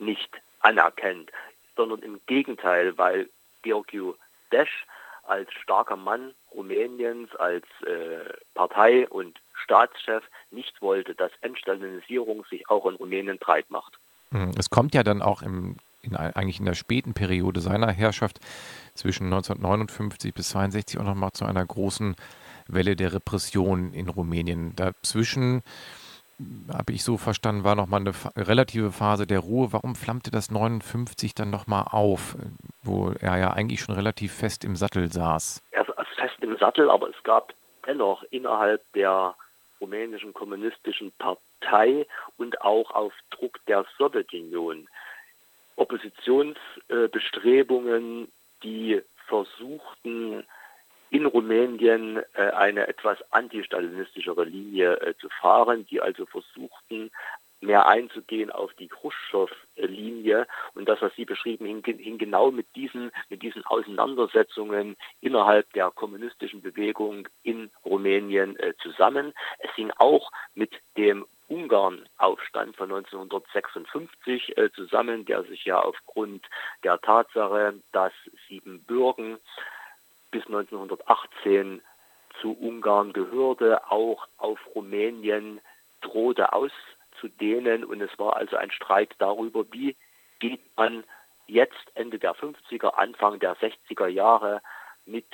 [0.00, 1.30] nicht anerkennt,
[1.76, 3.30] sondern im Gegenteil, weil
[3.62, 4.14] Georgiou
[4.50, 4.86] Desch
[5.22, 12.86] als starker Mann Rumäniens, als äh, Partei- und Staatschef nicht wollte, dass Entstalinisierung sich auch
[12.86, 14.00] in Rumänien breit macht.
[14.32, 18.40] Hm, es kommt ja dann auch im, in, eigentlich in der späten Periode seiner Herrschaft
[18.94, 22.16] zwischen 1959 bis 1962 auch nochmal zu einer großen
[22.66, 24.74] Welle der Repression in Rumänien.
[24.74, 25.62] Dazwischen
[26.72, 29.72] habe ich so verstanden, war nochmal eine relative Phase der Ruhe.
[29.72, 32.36] Warum flammte das 59 dann nochmal auf,
[32.82, 35.62] wo er ja eigentlich schon relativ fest im Sattel saß?
[35.70, 37.52] Er saß fest im Sattel, aber es gab
[37.86, 39.34] dennoch innerhalb der
[39.80, 44.88] rumänischen kommunistischen Partei und auch auf Druck der Sowjetunion
[45.76, 48.30] Oppositionsbestrebungen,
[48.62, 50.44] die versuchten,
[51.10, 57.10] in Rumänien äh, eine etwas antistalinistischere Linie äh, zu fahren, die also versuchten,
[57.60, 60.46] mehr einzugehen auf die Khrushchev-Linie.
[60.74, 65.90] Und das, was Sie beschrieben, hing, hing, genau mit diesen, mit diesen Auseinandersetzungen innerhalb der
[65.90, 69.34] kommunistischen Bewegung in Rumänien äh, zusammen.
[69.58, 76.46] Es hing auch mit dem Ungarn-Aufstand von 1956 äh, zusammen, der sich ja aufgrund
[76.84, 78.12] der Tatsache, dass
[78.48, 79.38] Siebenbürgen
[80.30, 81.82] bis 1918
[82.40, 85.60] zu Ungarn gehörte, auch auf Rumänien
[86.00, 87.84] drohte auszudehnen.
[87.84, 89.96] Und es war also ein Streit darüber, wie
[90.38, 91.04] geht man
[91.46, 94.62] jetzt Ende der 50er, Anfang der 60er Jahre
[95.04, 95.26] mit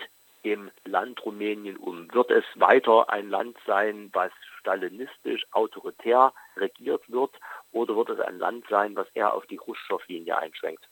[0.45, 2.13] dem Land Rumänien um?
[2.13, 7.33] Wird es weiter ein Land sein, was stalinistisch, autoritär regiert wird,
[7.73, 10.89] oder wird es ein Land sein, was eher auf die Khrushchev-Linie einschwenkt?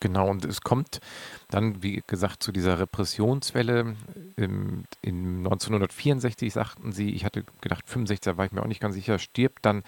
[0.00, 1.00] Genau, und es kommt
[1.48, 3.96] dann, wie gesagt, zu dieser Repressionswelle.
[4.36, 8.80] Im, in 1964 sagten sie, ich hatte gedacht, 65, da war ich mir auch nicht
[8.80, 9.82] ganz sicher, stirbt dann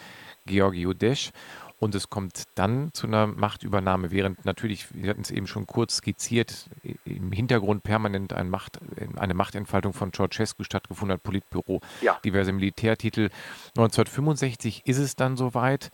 [0.47, 1.33] Georgi Udesch.
[1.79, 5.97] Und es kommt dann zu einer Machtübernahme, während natürlich, wir hatten es eben schon kurz
[5.97, 6.71] skizziert,
[7.05, 8.81] im Hintergrund permanent ein Macht,
[9.17, 12.19] eine Machtentfaltung von Ceausescu stattgefunden hat, Politbüro, ja.
[12.25, 13.29] diverse Militärtitel.
[13.77, 15.91] 1965 ist es dann soweit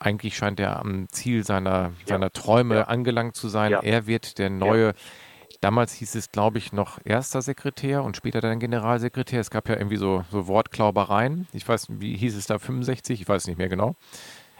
[0.00, 2.82] eigentlich scheint er am Ziel seiner, seiner Träume ja.
[2.84, 3.70] angelangt zu sein.
[3.70, 3.80] Ja.
[3.80, 4.94] Er wird der neue,
[5.60, 9.40] damals hieß es, glaube ich, noch erster Sekretär und später dann Generalsekretär.
[9.40, 11.46] Es gab ja irgendwie so, so Wortklaubereien.
[11.52, 13.20] Ich weiß, wie hieß es da, 65?
[13.20, 13.94] Ich weiß nicht mehr genau.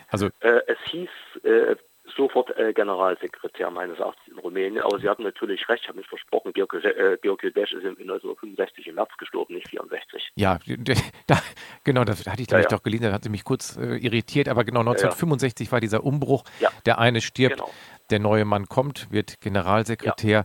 [0.09, 1.09] Also, äh, es hieß
[1.45, 1.77] äh,
[2.21, 4.83] sofort äh, Generalsekretär meines Erachtens in Rumänien.
[4.83, 7.97] Aber Sie hatten natürlich recht, ich habe mich versprochen, Georg, äh, Georg Desch ist in
[7.99, 10.33] 1965 im März gestorben, nicht 64.
[10.35, 10.59] Ja,
[11.27, 11.39] da,
[11.85, 12.69] genau, das hatte ich da ja, ja.
[12.69, 16.05] doch gelesen, da hat sie mich kurz äh, irritiert, aber genau 1965 ja, war dieser
[16.05, 16.45] Umbruch,
[16.85, 17.71] der eine stirbt, genau.
[18.11, 20.45] der neue Mann kommt, wird Generalsekretär.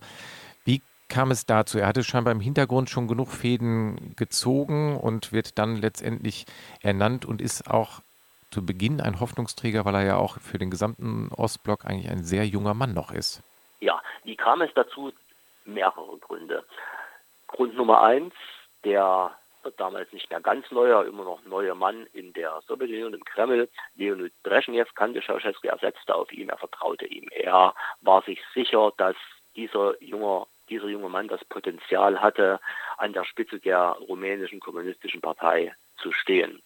[0.64, 1.78] Wie kam es dazu?
[1.78, 6.46] Er hatte scheinbar im Hintergrund schon genug Fäden gezogen und wird dann letztendlich
[6.82, 8.02] ernannt und ist auch
[8.56, 12.46] zu Beginn ein Hoffnungsträger, weil er ja auch für den gesamten Ostblock eigentlich ein sehr
[12.46, 13.44] junger Mann noch ist.
[13.82, 15.12] Ja, wie kam es dazu?
[15.66, 16.64] Mehrere Gründe.
[17.48, 18.34] Grund Nummer eins,
[18.86, 19.36] der
[19.76, 24.32] damals nicht mehr ganz neuer, immer noch neuer Mann in der Sowjetunion, im Kreml, Leonid
[24.44, 27.28] Brezhnev, kannte Ceausescu, er setzte auf ihn, er vertraute ihm.
[27.32, 29.18] Er war sich sicher, dass
[29.58, 32.62] dieser junge, dieser junge Mann das Potenzial hatte,
[32.96, 36.62] an der Spitze der rumänischen kommunistischen Partei zu stehen.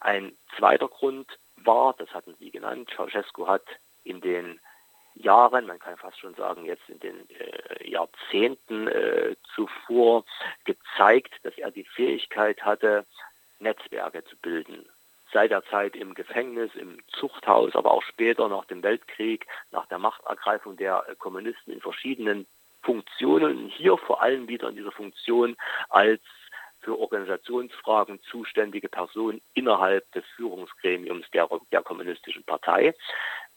[0.00, 3.64] Ein zweiter Grund war, das hatten Sie genannt, Ceausescu hat
[4.04, 4.60] in den
[5.14, 10.24] Jahren, man kann fast schon sagen jetzt in den äh, Jahrzehnten äh, zuvor
[10.64, 13.06] gezeigt, dass er die Fähigkeit hatte,
[13.58, 14.88] Netzwerke zu bilden.
[15.32, 19.98] Seit der Zeit im Gefängnis, im Zuchthaus, aber auch später nach dem Weltkrieg, nach der
[19.98, 22.46] Machtergreifung der Kommunisten in verschiedenen
[22.82, 25.56] Funktionen, hier vor allem wieder in dieser Funktion
[25.88, 26.20] als
[26.80, 32.94] für Organisationsfragen zuständige Person innerhalb des Führungsgremiums der, der Kommunistischen Partei.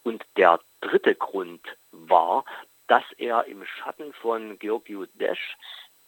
[0.04, 2.46] Und der dritte Grund war,
[2.88, 5.56] dass er im Schatten von Georgiou Desch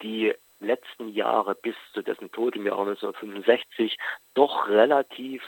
[0.01, 3.97] die letzten Jahre bis zu dessen Tod im Jahre 1965
[4.33, 5.41] doch relativ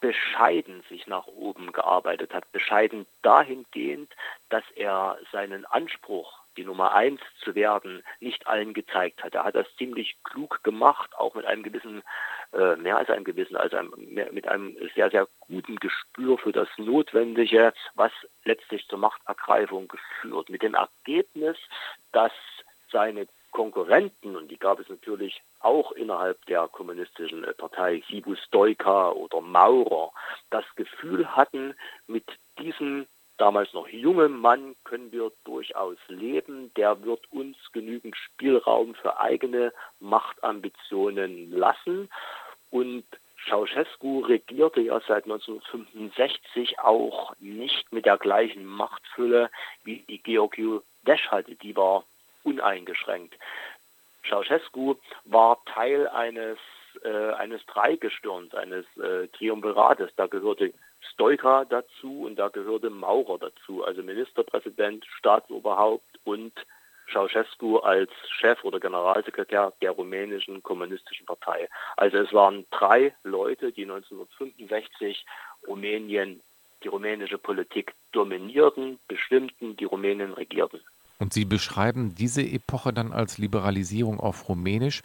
[0.00, 2.50] bescheiden sich nach oben gearbeitet hat.
[2.52, 4.14] Bescheiden dahingehend,
[4.48, 9.34] dass er seinen Anspruch die Nummer eins zu werden, nicht allen gezeigt hat.
[9.34, 12.02] Er hat das ziemlich klug gemacht, auch mit einem gewissen,
[12.52, 13.94] äh, mehr als einem gewissen, also einem,
[14.32, 18.12] mit einem sehr, sehr guten Gespür für das Notwendige, was
[18.44, 20.50] letztlich zur Machtergreifung geführt.
[20.50, 21.56] Mit dem Ergebnis,
[22.12, 22.32] dass
[22.90, 29.40] seine Konkurrenten, und die gab es natürlich auch innerhalb der kommunistischen Partei, Sibu Stoika oder
[29.40, 30.12] Maurer,
[30.50, 31.74] das Gefühl hatten,
[32.06, 32.24] mit
[32.58, 33.06] diesem
[33.38, 36.72] damals noch junge Mann können wir durchaus leben.
[36.74, 42.10] Der wird uns genügend Spielraum für eigene Machtambitionen lassen.
[42.70, 43.04] Und
[43.46, 49.50] Ceausescu regierte ja seit 1965 auch nicht mit der gleichen Machtfülle,
[49.84, 51.54] wie die Georgiou Desch hatte.
[51.54, 52.04] Die war
[52.42, 53.34] uneingeschränkt.
[54.28, 56.58] Ceausescu war Teil eines
[57.04, 60.10] äh, eines Dreigestirns, eines äh, Triumvirates.
[60.16, 60.72] Da gehörte
[61.12, 66.52] Stoika dazu und da gehörte Maurer dazu, also Ministerpräsident, Staatsoberhaupt und
[67.12, 71.68] Ceausescu als Chef oder Generalsekretär der rumänischen kommunistischen Partei.
[71.96, 75.24] Also es waren drei Leute, die 1965
[75.66, 76.40] Rumänien,
[76.82, 80.80] die rumänische Politik dominierten, bestimmten, die Rumänien regierten.
[81.18, 85.02] Und Sie beschreiben diese Epoche dann als Liberalisierung auf Rumänisch.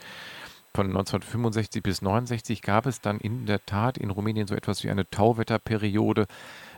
[0.75, 4.89] Von 1965 bis 1969 gab es dann in der Tat in Rumänien so etwas wie
[4.89, 6.25] eine Tauwetterperiode.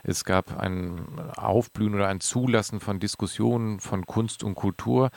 [0.03, 0.99] Es gab ein
[1.38, 5.12] Aufblühen oder ein Zulassen von Diskussionen von Kunst und Kultur,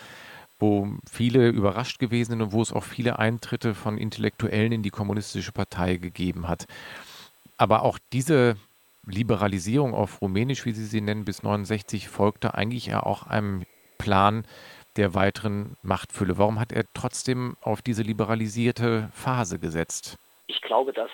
[0.60, 4.90] wo viele überrascht gewesen sind und wo es auch viele Eintritte von Intellektuellen in die
[4.90, 6.66] kommunistische Partei gegeben hat.
[7.56, 8.56] Aber auch diese
[9.04, 13.64] Liberalisierung auf Rumänisch, wie Sie sie nennen, bis 1969 folgte eigentlich ja auch einem
[13.98, 14.44] Plan,
[14.96, 16.38] der weiteren Machtfülle.
[16.38, 20.16] Warum hat er trotzdem auf diese liberalisierte Phase gesetzt?
[20.46, 21.10] Ich glaube, das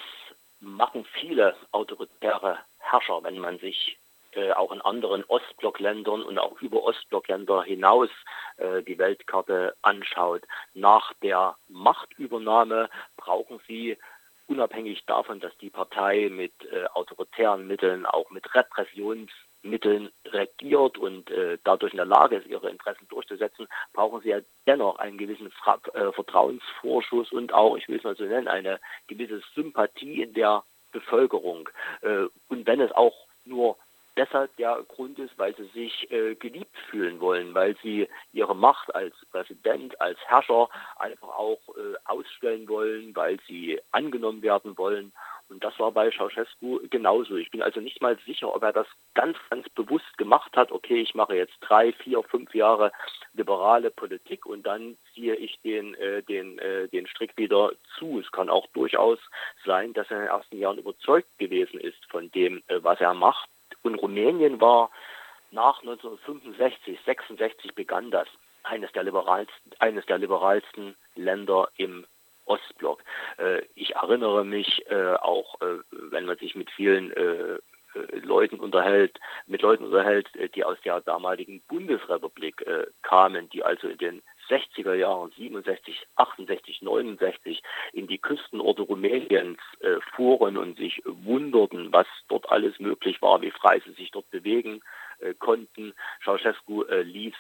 [0.61, 3.99] machen viele autoritäre Herrscher, wenn man sich
[4.33, 8.09] äh, auch in anderen Ostblockländern und auch über Ostblockländer hinaus
[8.57, 10.43] äh, die Weltkarte anschaut.
[10.75, 13.97] Nach der Machtübernahme brauchen sie
[14.47, 19.31] unabhängig davon, dass die Partei mit äh, autoritären Mitteln, auch mit Repressions
[19.65, 24.41] Mitteln regiert und äh, dadurch in der Lage ist, ihre Interessen durchzusetzen, brauchen sie ja
[24.67, 28.81] dennoch einen gewissen Fra äh, Vertrauensvorschuss und auch, ich will es mal so nennen, eine
[29.07, 31.69] gewisse Sympathie in der Bevölkerung.
[32.03, 33.77] Äh, und wenn es auch nur
[34.17, 38.95] deshalb der Grund ist, weil sie sich äh, geliebt fühlen wollen, weil sie ihre Macht
[38.95, 45.13] als Präsident, als Herrscher einfach auch äh, ausstellen wollen, weil sie angenommen werden wollen.
[45.65, 47.37] Das war bei Ceausescu genauso.
[47.37, 50.71] Ich bin also nicht mal sicher, ob er das ganz, ganz bewusst gemacht hat.
[50.71, 52.93] Okay, ich mache jetzt drei, vier, fünf Jahre
[53.33, 58.21] liberale Politik und dann ziehe ich den, äh, den, äh, den Strick wieder zu.
[58.21, 59.19] Es kann auch durchaus
[59.65, 63.15] sein, dass er in den ersten Jahren überzeugt gewesen ist von dem, äh, was er
[63.15, 63.49] macht.
[63.83, 64.91] Und Rumänien war
[65.51, 68.29] nach 1965, 66 begann das
[68.65, 72.05] eines der liberalsten, eines der liberalsten Länder im
[72.47, 73.03] Ostblock.
[73.39, 77.13] Äh, ich erinnere mich äh, auch, äh, wenn man sich mit vielen
[78.25, 82.67] Leuten unterhält, mit Leuten unterhält, die aus der damaligen Bundesrepublik
[83.03, 90.01] kamen, die also in den 60er Jahren 67, 68, 69 in die Küstenorte Rumäniens äh,
[90.15, 94.81] fuhren und sich wunderten, was dort alles möglich war, wie frei sie sich dort bewegen
[95.21, 95.95] äh, konnten.
[96.23, 97.35] Ceausescu äh, ließ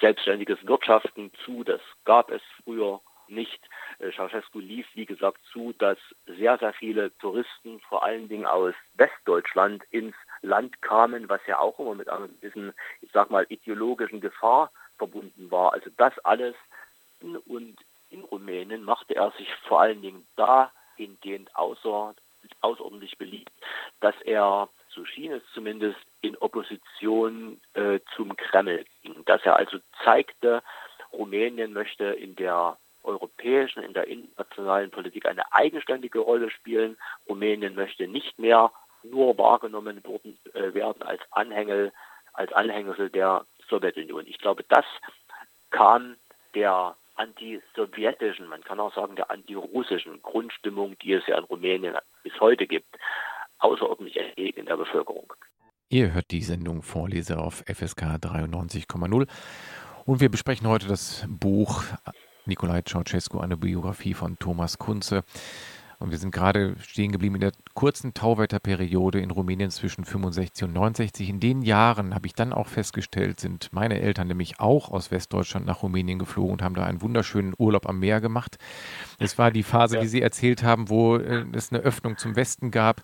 [0.00, 3.00] selbstständiges Wirtschaften zu, das gab es früher
[3.34, 3.60] nicht.
[3.98, 8.74] Äh, Ceausescu ließ, wie gesagt, zu, dass sehr, sehr viele Touristen, vor allen Dingen aus
[8.94, 14.20] Westdeutschland, ins Land kamen, was ja auch immer mit einer gewissen, ich sag mal, ideologischen
[14.20, 15.72] Gefahr verbunden war.
[15.72, 16.54] Also das alles
[17.46, 17.76] und
[18.10, 22.14] in Rumänien machte er sich vor allen Dingen dahingehend außer,
[22.60, 23.52] außerordentlich beliebt,
[24.00, 29.24] dass er, so schien es zumindest, in Opposition äh, zum Kreml ging.
[29.24, 30.62] Dass er also zeigte,
[31.12, 36.96] Rumänien möchte in der europäischen, in der internationalen Politik eine eigenständige Rolle spielen.
[37.28, 38.72] Rumänien möchte nicht mehr
[39.02, 40.02] nur wahrgenommen
[40.54, 41.92] äh, werden als Anhängel,
[42.32, 44.26] als Anhängsel der Sowjetunion.
[44.26, 44.84] Ich glaube, das
[45.70, 46.16] kam
[46.54, 52.38] der anti-sowjetischen, man kann auch sagen der anti-russischen Grundstimmung, die es ja in Rumänien bis
[52.40, 52.96] heute gibt,
[53.58, 55.32] außerordentlich entgegen in der Bevölkerung.
[55.88, 59.28] Ihr hört die Sendung Vorleser auf FSK 93,0
[60.06, 61.84] und wir besprechen heute das Buch
[62.46, 65.24] Nikolai Ceausescu, eine Biografie von Thomas Kunze.
[66.02, 70.72] Und wir sind gerade stehen geblieben in der kurzen Tauwetterperiode in Rumänien zwischen 65 und
[70.72, 71.28] 69.
[71.28, 75.64] In den Jahren habe ich dann auch festgestellt, sind meine Eltern nämlich auch aus Westdeutschland
[75.64, 78.58] nach Rumänien geflogen und haben da einen wunderschönen Urlaub am Meer gemacht.
[79.20, 80.02] Es war die Phase, ja.
[80.02, 83.02] wie Sie erzählt haben, wo äh, es eine Öffnung zum Westen gab.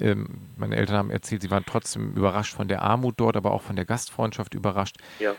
[0.00, 3.62] Ähm, meine Eltern haben erzählt, sie waren trotzdem überrascht von der Armut dort, aber auch
[3.62, 4.96] von der Gastfreundschaft überrascht.
[5.20, 5.34] Ja.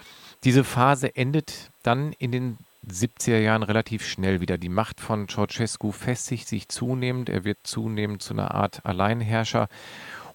[0.45, 2.57] Diese Phase endet dann in den
[2.87, 4.57] 70er Jahren relativ schnell wieder.
[4.57, 7.29] Die Macht von Ceausescu festigt sich zunehmend.
[7.29, 9.67] Er wird zunehmend zu einer Art Alleinherrscher.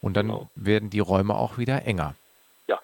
[0.01, 0.51] Und dann genau.
[0.55, 2.15] werden die Räume auch wieder enger.
[2.67, 2.81] Ja,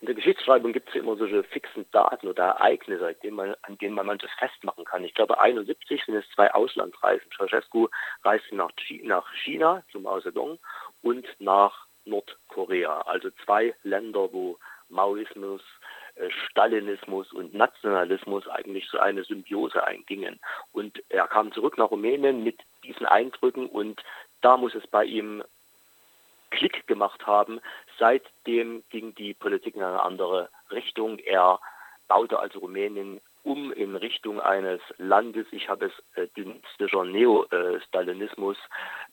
[0.00, 3.54] in der Geschichtsschreibung gibt es ja immer solche fixen Daten oder Ereignisse, an denen, man,
[3.62, 5.04] an denen man manches festmachen kann.
[5.04, 7.30] Ich glaube, 71 sind es zwei Auslandsreisen.
[7.36, 7.88] Ceausescu
[8.22, 8.70] reiste nach,
[9.02, 10.58] nach China zum Mao Zedong
[11.02, 13.02] und nach Nordkorea.
[13.02, 14.58] Also zwei Länder, wo
[14.88, 15.62] Maoismus,
[16.48, 20.40] Stalinismus und Nationalismus eigentlich so eine Symbiose eingingen.
[20.72, 24.02] Und er kam zurück nach Rumänien mit diesen Eindrücken und
[24.40, 25.42] da muss es bei ihm
[26.50, 27.60] Klick gemacht haben.
[27.98, 31.18] Seitdem ging die Politik in eine andere Richtung.
[31.18, 31.60] Er
[32.08, 38.58] baute also Rumänien um in Richtung eines Landes, ich habe es äh, dynastischer Neo-Stalinismus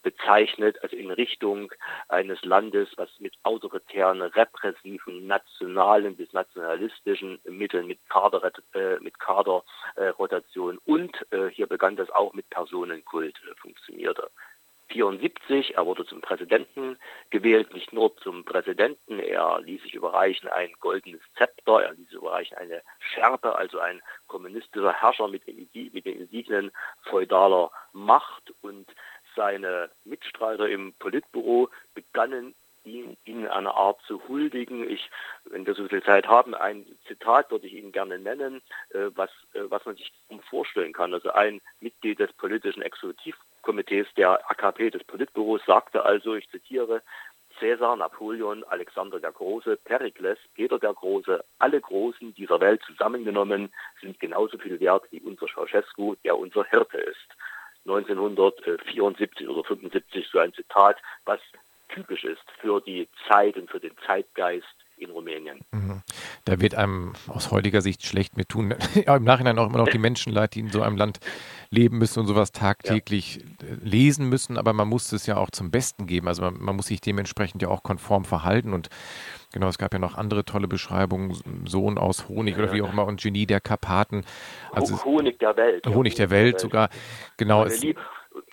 [0.04, 1.72] bezeichnet, also in Richtung
[2.10, 10.80] eines Landes, was mit autoritären, repressiven, nationalen bis nationalistischen Mitteln, mit, Kader, äh, mit Kaderrotation
[10.86, 14.30] und äh, hier begann das auch mit Personenkult äh, funktionierte.
[14.90, 15.76] 1974.
[15.76, 16.98] Er wurde zum Präsidenten
[17.30, 22.18] gewählt, nicht nur zum Präsidenten, er ließ sich überreichen ein goldenes Zepter, er ließ sich
[22.18, 26.72] überreichen eine Schärpe, also ein kommunistischer Herrscher mit den, mit den Insignien
[27.04, 28.88] feudaler Macht und
[29.36, 32.56] seine Mitstreiter im Politbüro begannen
[32.86, 34.90] ihn in einer Art zu huldigen.
[34.90, 35.10] Ich,
[35.46, 39.30] wenn wir so viel Zeit haben, ein Zitat würde ich Ihnen gerne nennen, äh, was,
[39.54, 40.12] äh, was man sich
[40.50, 41.14] vorstellen kann.
[41.14, 42.82] Also ein Mitglied des politischen
[43.66, 47.02] Exekutivkomitees der AKP des Politbüros sagte also, ich zitiere,
[47.60, 54.20] Cäsar, Napoleon, Alexander der Große, Perikles, Peter der Große, alle Großen dieser Welt zusammengenommen sind
[54.20, 57.28] genauso viel wert wie unser Ceausescu, der unser Hirte ist.
[57.86, 61.40] 1974 oder 75 so ein Zitat, was
[61.90, 65.60] typisch ist für die Zeit und für den Zeitgeist in Rumänien.
[65.72, 66.02] Mhm.
[66.46, 68.74] Da wird einem aus heutiger Sicht schlecht mit tun.
[69.06, 71.20] Ja, Im Nachhinein auch immer noch die Menschen leid, die in so einem Land
[71.70, 73.68] leben müssen und sowas tagtäglich ja.
[73.68, 76.28] Äh, lesen müssen, aber man muss es ja auch zum Besten geben.
[76.28, 78.90] Also man, man, muss sich dementsprechend ja auch konform verhalten und
[79.52, 81.36] genau, es gab ja noch andere tolle Beschreibungen,
[81.66, 84.24] Sohn aus Honig ja, oder wie auch immer und Genie der Karpaten.
[84.72, 85.86] Also Honig der Welt.
[85.88, 86.90] Honig der Welt sogar.
[87.38, 87.66] Genau.
[87.66, 88.00] Es, lieb,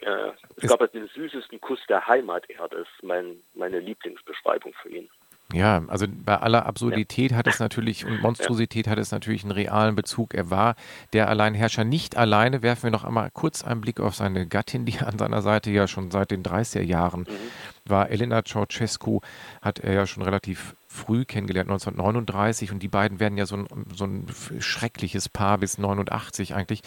[0.00, 4.88] äh, es gab halt den süßesten Kuss der Heimaterde, das ist mein, meine Lieblingsbeschreibung für
[4.90, 5.08] ihn.
[5.52, 7.36] Ja, also bei aller Absurdität ja.
[7.36, 8.92] hat es natürlich und Monstrosität ja.
[8.92, 10.34] hat es natürlich einen realen Bezug.
[10.34, 10.76] Er war
[11.12, 12.62] der Alleinherrscher nicht alleine.
[12.62, 15.86] Werfen wir noch einmal kurz einen Blick auf seine Gattin, die an seiner Seite ja
[15.86, 17.90] schon seit den 30er Jahren mhm.
[17.90, 18.10] war.
[18.10, 19.20] Elena Ceausescu
[19.60, 22.72] hat er ja schon relativ früh kennengelernt, 1939.
[22.72, 24.26] Und die beiden werden ja so ein, so ein
[24.58, 26.82] schreckliches Paar bis 89 eigentlich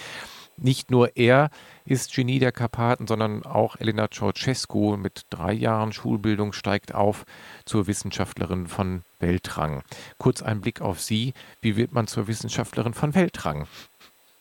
[0.57, 1.49] nicht nur er
[1.85, 7.25] ist Genie der Karpaten, sondern auch Elena Ceausescu mit drei Jahren Schulbildung steigt auf
[7.65, 9.83] zur Wissenschaftlerin von Weltrang.
[10.17, 11.33] Kurz ein Blick auf Sie.
[11.61, 13.67] Wie wird man zur Wissenschaftlerin von Weltrang?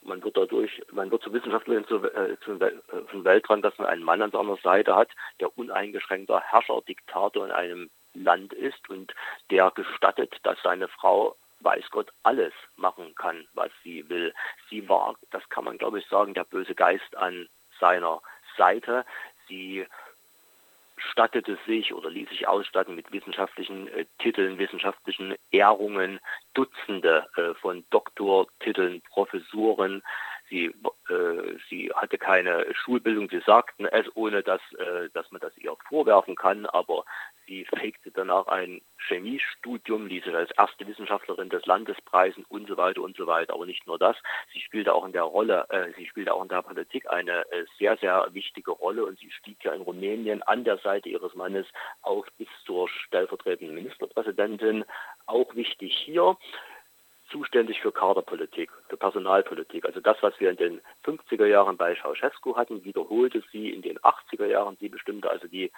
[0.02, 2.72] Man wird dadurch, man wird zur Wissenschaftlerin zu, äh, zu, äh,
[3.10, 5.08] von Weltrang, dass man einen Mann an seiner Seite hat,
[5.40, 9.12] der uneingeschränkter Herrscher, Diktator in einem Land ist und
[9.50, 14.34] der gestattet, dass seine Frau weiß Gott, alles machen kann, was sie will.
[14.70, 17.48] Sie war, das kann man glaube ich sagen, der böse Geist an
[17.80, 18.20] seiner
[18.56, 19.04] Seite.
[19.48, 19.86] Sie
[20.96, 26.20] stattete sich oder ließ sich ausstatten mit wissenschaftlichen äh, Titeln, wissenschaftlichen Ehrungen,
[26.54, 30.02] Dutzende äh, von Doktortiteln, Professuren.
[30.55, 30.66] Sie,
[31.09, 35.74] äh, sie hatte keine Schulbildung, sie sagten es, ohne dass, äh, dass man das ihr
[35.88, 37.05] vorwerfen kann, aber
[37.46, 42.76] Sie fegte danach ein Chemiestudium, ließ sich als erste Wissenschaftlerin des Landes preisen und so
[42.76, 43.52] weiter und so weiter.
[43.55, 44.16] Aber nicht nur das,
[44.52, 47.64] sie spielte auch in der Rolle, äh, sie spielte auch in der Politik eine äh,
[47.78, 51.66] sehr, sehr wichtige Rolle und sie stieg ja in Rumänien an der Seite ihres Mannes
[52.02, 54.84] auf bis zur stellvertretenden Ministerpräsidentin.
[55.26, 56.36] Auch wichtig hier,
[57.35, 59.85] zuständig für Kaderpolitik, für Personalpolitik.
[59.85, 63.99] Also das, was wir in den 50er Jahren bei Ceausescu hatten, wiederholte sie in den
[63.99, 64.76] 80er Jahren.
[64.78, 65.72] Sie bestimmte also die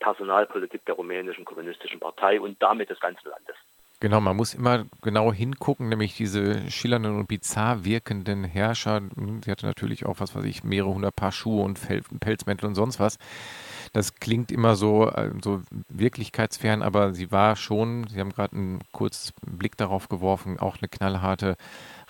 [0.00, 3.56] Personalpolitik der rumänischen kommunistischen Partei und damit des ganzen Landes.
[4.00, 9.00] Genau, man muss immer genau hingucken, nämlich diese schillernden und bizarr wirkenden Herrscher.
[9.44, 11.80] Sie hatte natürlich auch, was weiß ich, mehrere hundert Paar Schuhe und
[12.20, 13.18] Pelzmäntel und sonst was.
[13.92, 18.80] Das klingt immer so, äh, so wirklichkeitsfern, aber sie war schon, Sie haben gerade einen
[18.92, 21.56] kurzen Blick darauf geworfen, auch eine knallharte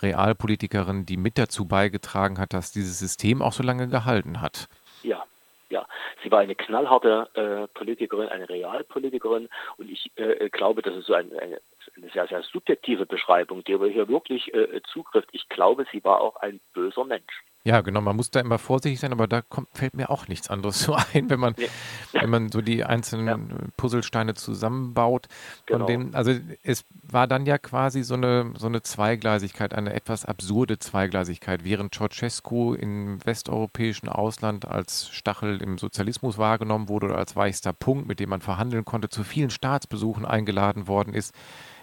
[0.00, 4.68] Realpolitikerin, die mit dazu beigetragen hat, dass dieses System auch so lange gehalten hat.
[5.02, 5.24] Ja,
[5.70, 5.86] ja,
[6.22, 11.14] sie war eine knallharte äh, Politikerin, eine Realpolitikerin und ich äh, glaube, das ist so
[11.14, 11.60] ein, eine,
[11.96, 15.28] eine, sehr, sehr subjektive Beschreibung, die aber hier wirklich äh, zugrifft.
[15.32, 17.44] Ich glaube, sie war auch ein böser Mensch.
[17.64, 20.48] Ja, genau, man muss da immer vorsichtig sein, aber da kommt, fällt mir auch nichts
[20.48, 21.68] anderes so ein, wenn man, nee.
[22.12, 23.56] wenn man so die einzelnen ja.
[23.76, 25.28] Puzzlesteine zusammenbaut.
[25.66, 25.86] Genau.
[25.86, 26.32] denen, also
[26.62, 31.94] es war dann ja quasi so eine, so eine Zweigleisigkeit, eine etwas absurde Zweigleisigkeit, während
[31.94, 38.20] Ceausescu im westeuropäischen Ausland als Stachel im Sozialismus wahrgenommen wurde oder als weichster Punkt, mit
[38.20, 41.34] dem man verhandeln konnte, zu vielen Staatsbesuchen eingeladen worden ist,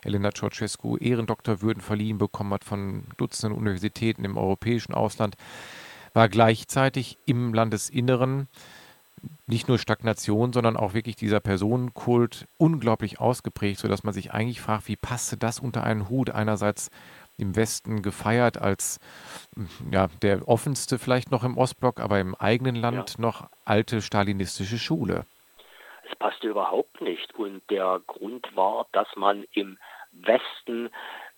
[0.06, 5.36] Elena Ceausescu Ehrendoktorwürden verliehen bekommen hat von Dutzenden Universitäten im europäischen Ausland,
[6.14, 8.48] war gleichzeitig im Landesinneren
[9.48, 14.88] nicht nur Stagnation, sondern auch wirklich dieser Personenkult unglaublich ausgeprägt, sodass man sich eigentlich fragt,
[14.88, 16.30] wie passte das unter einen Hut?
[16.30, 16.90] Einerseits
[17.38, 19.00] im Westen gefeiert als
[19.92, 23.22] ja, der offenste vielleicht noch im Ostblock, aber im eigenen Land ja.
[23.22, 25.26] noch alte stalinistische Schule.
[26.10, 27.34] Es passte überhaupt nicht.
[27.36, 29.78] Und der Grund war, dass man im
[30.16, 30.90] Westen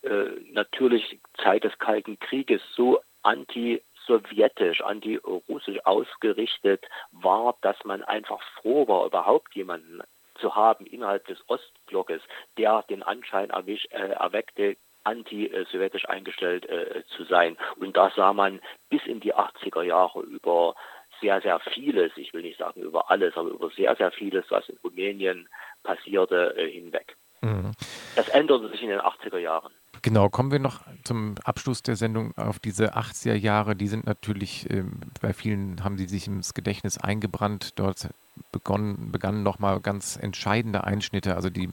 [0.03, 8.87] äh, natürlich Zeit des Kalten Krieges so anti-sowjetisch, anti-russisch ausgerichtet war, dass man einfach froh
[8.87, 10.01] war, überhaupt jemanden
[10.39, 12.21] zu haben innerhalb des Ostblockes,
[12.57, 17.57] der den Anschein erwisch, äh, erweckte, anti-sowjetisch eingestellt äh, zu sein.
[17.77, 18.59] Und da sah man
[18.89, 20.75] bis in die 80er Jahre über
[21.21, 24.67] sehr, sehr vieles, ich will nicht sagen über alles, aber über sehr, sehr vieles, was
[24.69, 25.49] in Rumänien
[25.83, 27.15] passierte, äh, hinweg.
[27.41, 27.71] Mhm.
[28.15, 29.71] Das änderte sich in den 80er Jahren.
[30.01, 33.75] Genau, kommen wir noch zum Abschluss der Sendung auf diese 80er Jahre.
[33.75, 34.83] Die sind natürlich, äh,
[35.21, 37.71] bei vielen haben sie sich ins Gedächtnis eingebrannt.
[37.77, 38.09] Dort
[38.51, 41.35] begonnen, begannen nochmal ganz entscheidende Einschnitte.
[41.35, 41.69] Also die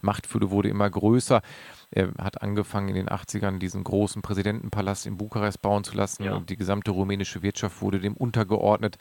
[0.00, 1.40] Machtfülle wurde immer größer.
[1.90, 6.34] Er hat angefangen in den 80ern diesen großen Präsidentenpalast in Bukarest bauen zu lassen ja.
[6.34, 8.98] und die gesamte rumänische Wirtschaft wurde dem untergeordnet.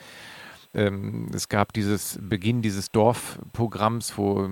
[0.73, 4.51] Ähm, es gab dieses Beginn dieses Dorfprogramms, wo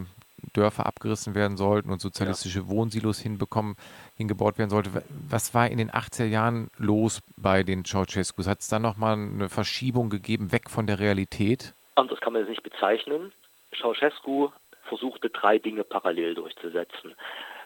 [0.53, 2.67] Dörfer abgerissen werden sollten und sozialistische ja.
[2.67, 3.75] Wohnsilos hinbekommen,
[4.15, 4.91] hingebaut werden sollte.
[5.29, 8.47] Was war in den 80er Jahren los bei den Ceausescus?
[8.47, 11.73] Hat es da nochmal eine Verschiebung gegeben, weg von der Realität?
[11.95, 13.31] Anders kann man es nicht bezeichnen.
[13.79, 14.49] Ceausescu
[14.83, 17.15] versuchte drei Dinge parallel durchzusetzen.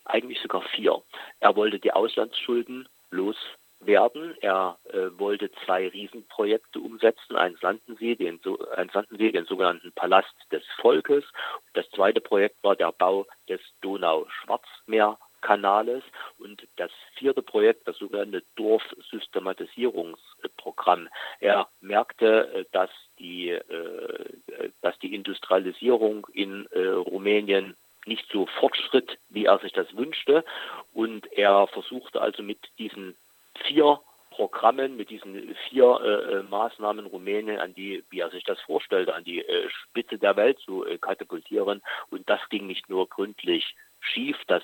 [0.06, 1.02] Eigentlich sogar vier.
[1.40, 3.36] Er wollte die Auslandsschulden los
[3.80, 4.36] werden.
[4.42, 10.36] Er äh, wollte zwei Riesenprojekte umsetzen, einen Sandensee, den, so, einen Sandensee, den sogenannten Palast
[10.52, 11.24] des Volkes.
[11.74, 16.04] Das zweite Projekt war der Bau des Donau-Schwarzmeer-Kanales
[16.38, 21.10] und das vierte Projekt, das sogenannte Dorfsystematisierungsprogramm.
[21.40, 24.28] Er merkte, äh, dass die, äh,
[24.82, 27.76] dass die Industrialisierung in äh, Rumänien
[28.06, 30.44] nicht so fortschritt, wie er sich das wünschte.
[30.94, 33.16] Und er versuchte also mit diesen
[33.68, 34.00] vier
[34.32, 39.14] Programmen, mit diesen vier äh, äh, Maßnahmen Rumänien an die, wie er sich das vorstellte,
[39.14, 41.82] an die äh, Spitze der Welt zu äh, katapultieren.
[42.10, 44.64] Und das ging nicht nur gründlich schief, das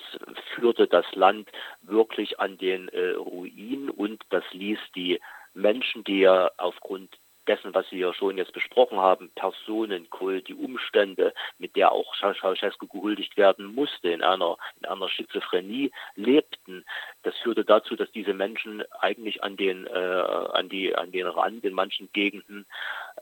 [0.54, 1.50] führte das Land
[1.82, 5.20] wirklich an den äh, Ruin und das ließ die
[5.52, 11.76] Menschen, die ja aufgrund dessen, was wir schon jetzt besprochen haben, Personenkult, die Umstände, mit
[11.76, 16.84] der auch Ceausescu gehuldigt werden musste, in einer, in einer Schizophrenie lebten.
[17.22, 21.64] Das führte dazu, dass diese Menschen eigentlich an den, äh, an die, an den Rand
[21.64, 22.66] in manchen Gegenden,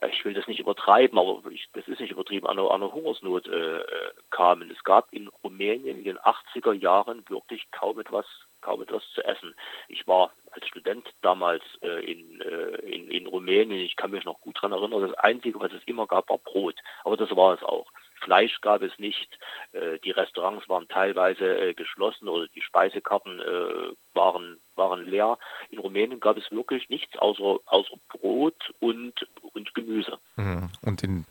[0.01, 3.47] äh, ich will das nicht übertreiben, aber ich, das ist nicht übertrieben, an einer, Hungersnot
[3.47, 3.83] äh,
[4.29, 4.71] kamen.
[4.71, 8.25] Es gab in Rumänien in den 80er Jahren wirklich kaum etwas
[8.65, 9.53] kaum etwas zu essen.
[9.87, 14.41] Ich war als Student damals äh, in, äh, in, in Rumänien, ich kann mich noch
[14.41, 16.75] gut daran erinnern, das Einzige, was es immer gab, war Brot.
[17.03, 17.91] Aber das war es auch.
[18.21, 19.37] Fleisch gab es nicht,
[19.73, 25.37] äh, die Restaurants waren teilweise äh, geschlossen oder die Speisekarten äh, waren, waren leer.
[25.69, 30.17] In Rumänien gab es wirklich nichts außer, außer Brot und, und Gemüse.
[30.37, 30.69] Mhm.
[30.81, 31.25] Und in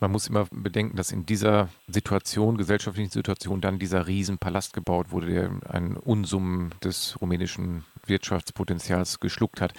[0.00, 5.26] man muss immer bedenken, dass in dieser Situation, gesellschaftlichen Situation, dann dieser Riesenpalast gebaut wurde,
[5.26, 9.72] der einen Unsummen des rumänischen Wirtschaftspotenzials geschluckt hat.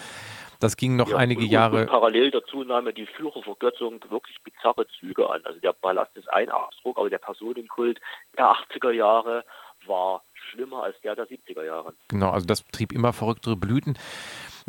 [0.60, 1.82] Das ging noch ja, einige und, Jahre.
[1.82, 5.42] Und parallel dazu nahm die Führervergötzung wirklich bizarre Züge an.
[5.46, 8.02] Also der Palast ist ein Ausdruck, aber der Personenkult
[8.38, 9.46] der 80er Jahre
[9.86, 11.94] war schlimmer als der der 70er Jahre.
[12.10, 13.98] Genau, also das trieb immer verrücktere Blüten.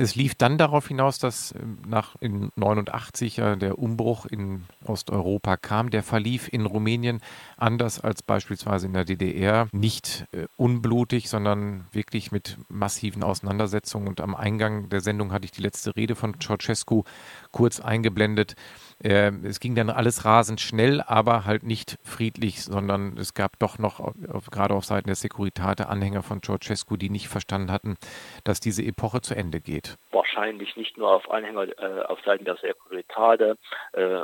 [0.01, 5.59] Es lief dann darauf hinaus, dass ähm, nach in 89 ja der Umbruch in Osteuropa
[5.59, 5.91] kam.
[5.91, 7.21] Der verlief in Rumänien
[7.59, 9.69] anders als beispielsweise in der DDR.
[9.73, 14.09] Nicht äh, unblutig, sondern wirklich mit massiven Auseinandersetzungen.
[14.09, 17.03] Und am Eingang der Sendung hatte ich die letzte Rede von Ceausescu
[17.53, 18.55] kurz eingeblendet.
[19.03, 23.79] Äh, es ging dann alles rasend schnell, aber halt nicht friedlich, sondern es gab doch
[23.79, 24.15] noch,
[24.51, 27.97] gerade auf Seiten der Securitate, Anhänger von Ceausescu, die nicht verstanden hatten,
[28.45, 29.97] dass diese Epoche zu Ende geht.
[30.11, 33.57] Wahrscheinlich nicht nur auf Anhänger äh, auf Seiten der Securitate,
[33.93, 34.21] äh,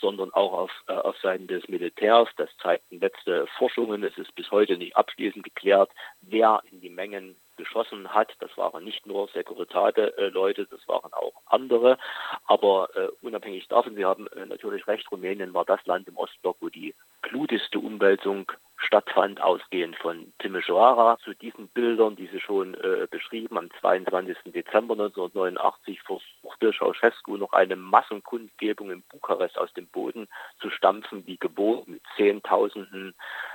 [0.00, 2.28] sondern auch auf, äh, auf Seiten des Militärs.
[2.36, 4.04] Das zeigten letzte Forschungen.
[4.04, 8.34] Es ist bis heute nicht abschließend geklärt, wer in die Mengen geschossen hat.
[8.40, 11.98] Das waren nicht nur Securitate-Leute, das waren auch andere.
[12.46, 16.56] Aber äh, unabhängig davon, Sie haben äh, natürlich recht, Rumänien war das Land im Ostblock,
[16.60, 18.50] wo die blutigste Umwälzung
[18.80, 21.18] stattfand, ausgehend von Timișoara.
[21.18, 24.36] Zu diesen Bildern, die Sie schon äh, beschrieben, am 22.
[24.52, 30.28] Dezember 1989 versuchte Ceausescu noch eine Massenkundgebung in Bukarest aus dem Boden
[30.60, 33.14] zu stampfen, wie gewohnt, mit Zehntausenden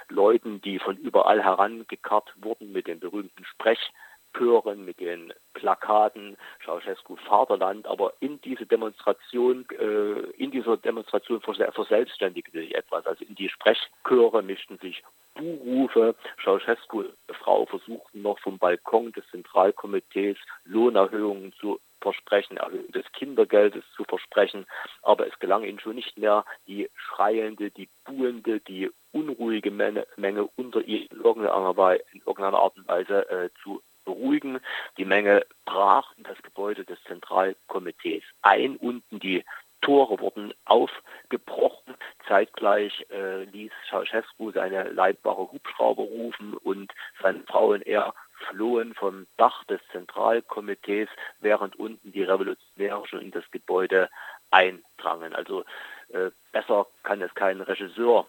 [0.10, 3.92] Leuten, die von überall herangekarrt wurden mit den berühmten Sprech
[4.38, 12.60] Chören, mit den Plakaten, Ceausescu Vaterland, aber in diese Demonstration, äh, in dieser Demonstration verselbstständigte
[12.60, 13.06] sich etwas.
[13.06, 15.04] Also in die Sprechchöre mischten sich
[15.36, 16.16] Buhrufe.
[16.44, 24.04] Ceausescu Frau versuchten noch vom Balkon des Zentralkomitees Lohnerhöhungen zu versprechen, Erhöhung des Kindergeldes zu
[24.04, 24.68] versprechen,
[25.02, 30.48] aber es gelang ihnen schon nicht mehr, die schreiende, die buhende, die unruhige Menge, Menge
[30.56, 34.60] unter ihr in irgendeiner, in irgendeiner Art und Weise äh, zu beruhigen.
[34.98, 38.78] Die Menge brach in das Gebäude des Zentralkomitees ein.
[38.78, 39.44] Unten die
[39.82, 41.96] Tore wurden aufgebrochen.
[42.28, 46.92] Zeitgleich äh, ließ Ceausescu seine leibwache Hubschrauber rufen und
[47.22, 48.14] seine Frau und er
[48.50, 54.10] flohen vom Dach des Zentralkomitees, während unten die Revolutionäre schon in das Gebäude
[54.50, 55.36] eindrangen.
[55.36, 55.64] Also
[56.10, 58.28] äh, besser kann es kein Regisseur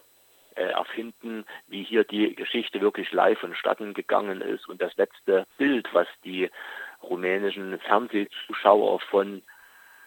[0.63, 4.67] erfinden, wie hier die Geschichte wirklich live vonstatten gegangen ist.
[4.67, 6.49] Und das letzte Bild, was die
[7.01, 9.43] rumänischen Fernsehzuschauer von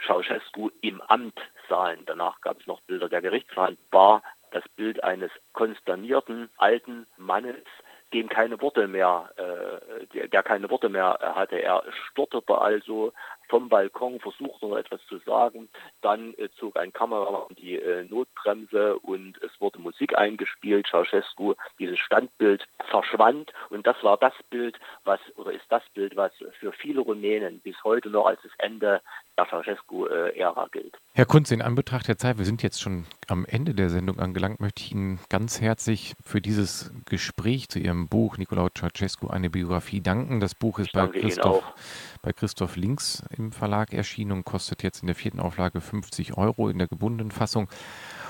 [0.07, 1.39] Ceausescu im Amt
[1.69, 7.65] sahen, danach gab es noch Bilder der Gerichtsverhandlung, war das Bild eines konsternierten alten Mannes,
[8.13, 11.63] dem keine Worte mehr, äh, der, der keine Worte mehr hatte.
[11.63, 13.13] Er stotterte also
[13.51, 15.69] vom Balkon, versuchte noch etwas zu sagen.
[16.01, 20.87] Dann äh, zog ein Kameramann die äh, Notbremse und es wurde Musik eingespielt.
[20.87, 26.33] Ceausescu, dieses Standbild verschwand und das war das Bild, was oder ist das Bild, was
[26.59, 29.03] für viele Rumänen bis heute noch als das Ende
[29.37, 30.97] der Ceausescu-Ära gilt.
[31.15, 34.61] Herr Kunz, in Anbetracht der Zeit, wir sind jetzt schon am Ende der Sendung angelangt,
[34.61, 40.01] möchte ich Ihnen ganz herzlich für dieses Gespräch zu Ihrem Buch Nicolae Ceausescu, eine Biografie
[40.01, 40.41] danken.
[40.41, 41.65] Das Buch ist bei Christoph,
[42.23, 46.69] bei Christoph Links im Verlag erschienen und kostet jetzt in der vierten Auflage 50 Euro
[46.69, 47.69] in der gebundenen Fassung.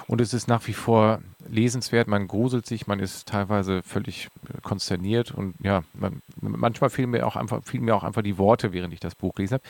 [0.07, 4.28] Und es ist nach wie vor lesenswert, man gruselt sich, man ist teilweise völlig
[4.62, 8.72] konsterniert und ja, man, manchmal fehlen mir, auch einfach, fehlen mir auch einfach die Worte,
[8.72, 9.61] während ich das Buch lese.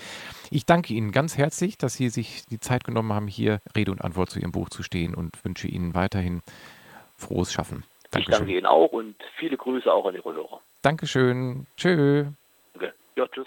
[0.50, 4.02] Ich danke Ihnen ganz herzlich, dass Sie sich die Zeit genommen haben, hier Rede und
[4.02, 6.40] Antwort zu Ihrem Buch zu stehen und wünsche Ihnen weiterhin
[7.16, 7.84] frohes Schaffen.
[8.10, 8.32] Dankeschön.
[8.32, 10.60] Ich danke Ihnen auch und viele Grüße auch an Ihre Hörer.
[10.82, 11.66] Dankeschön.
[11.76, 12.26] Tschö.
[12.74, 12.90] Okay.
[13.16, 13.46] Ja, tschüss.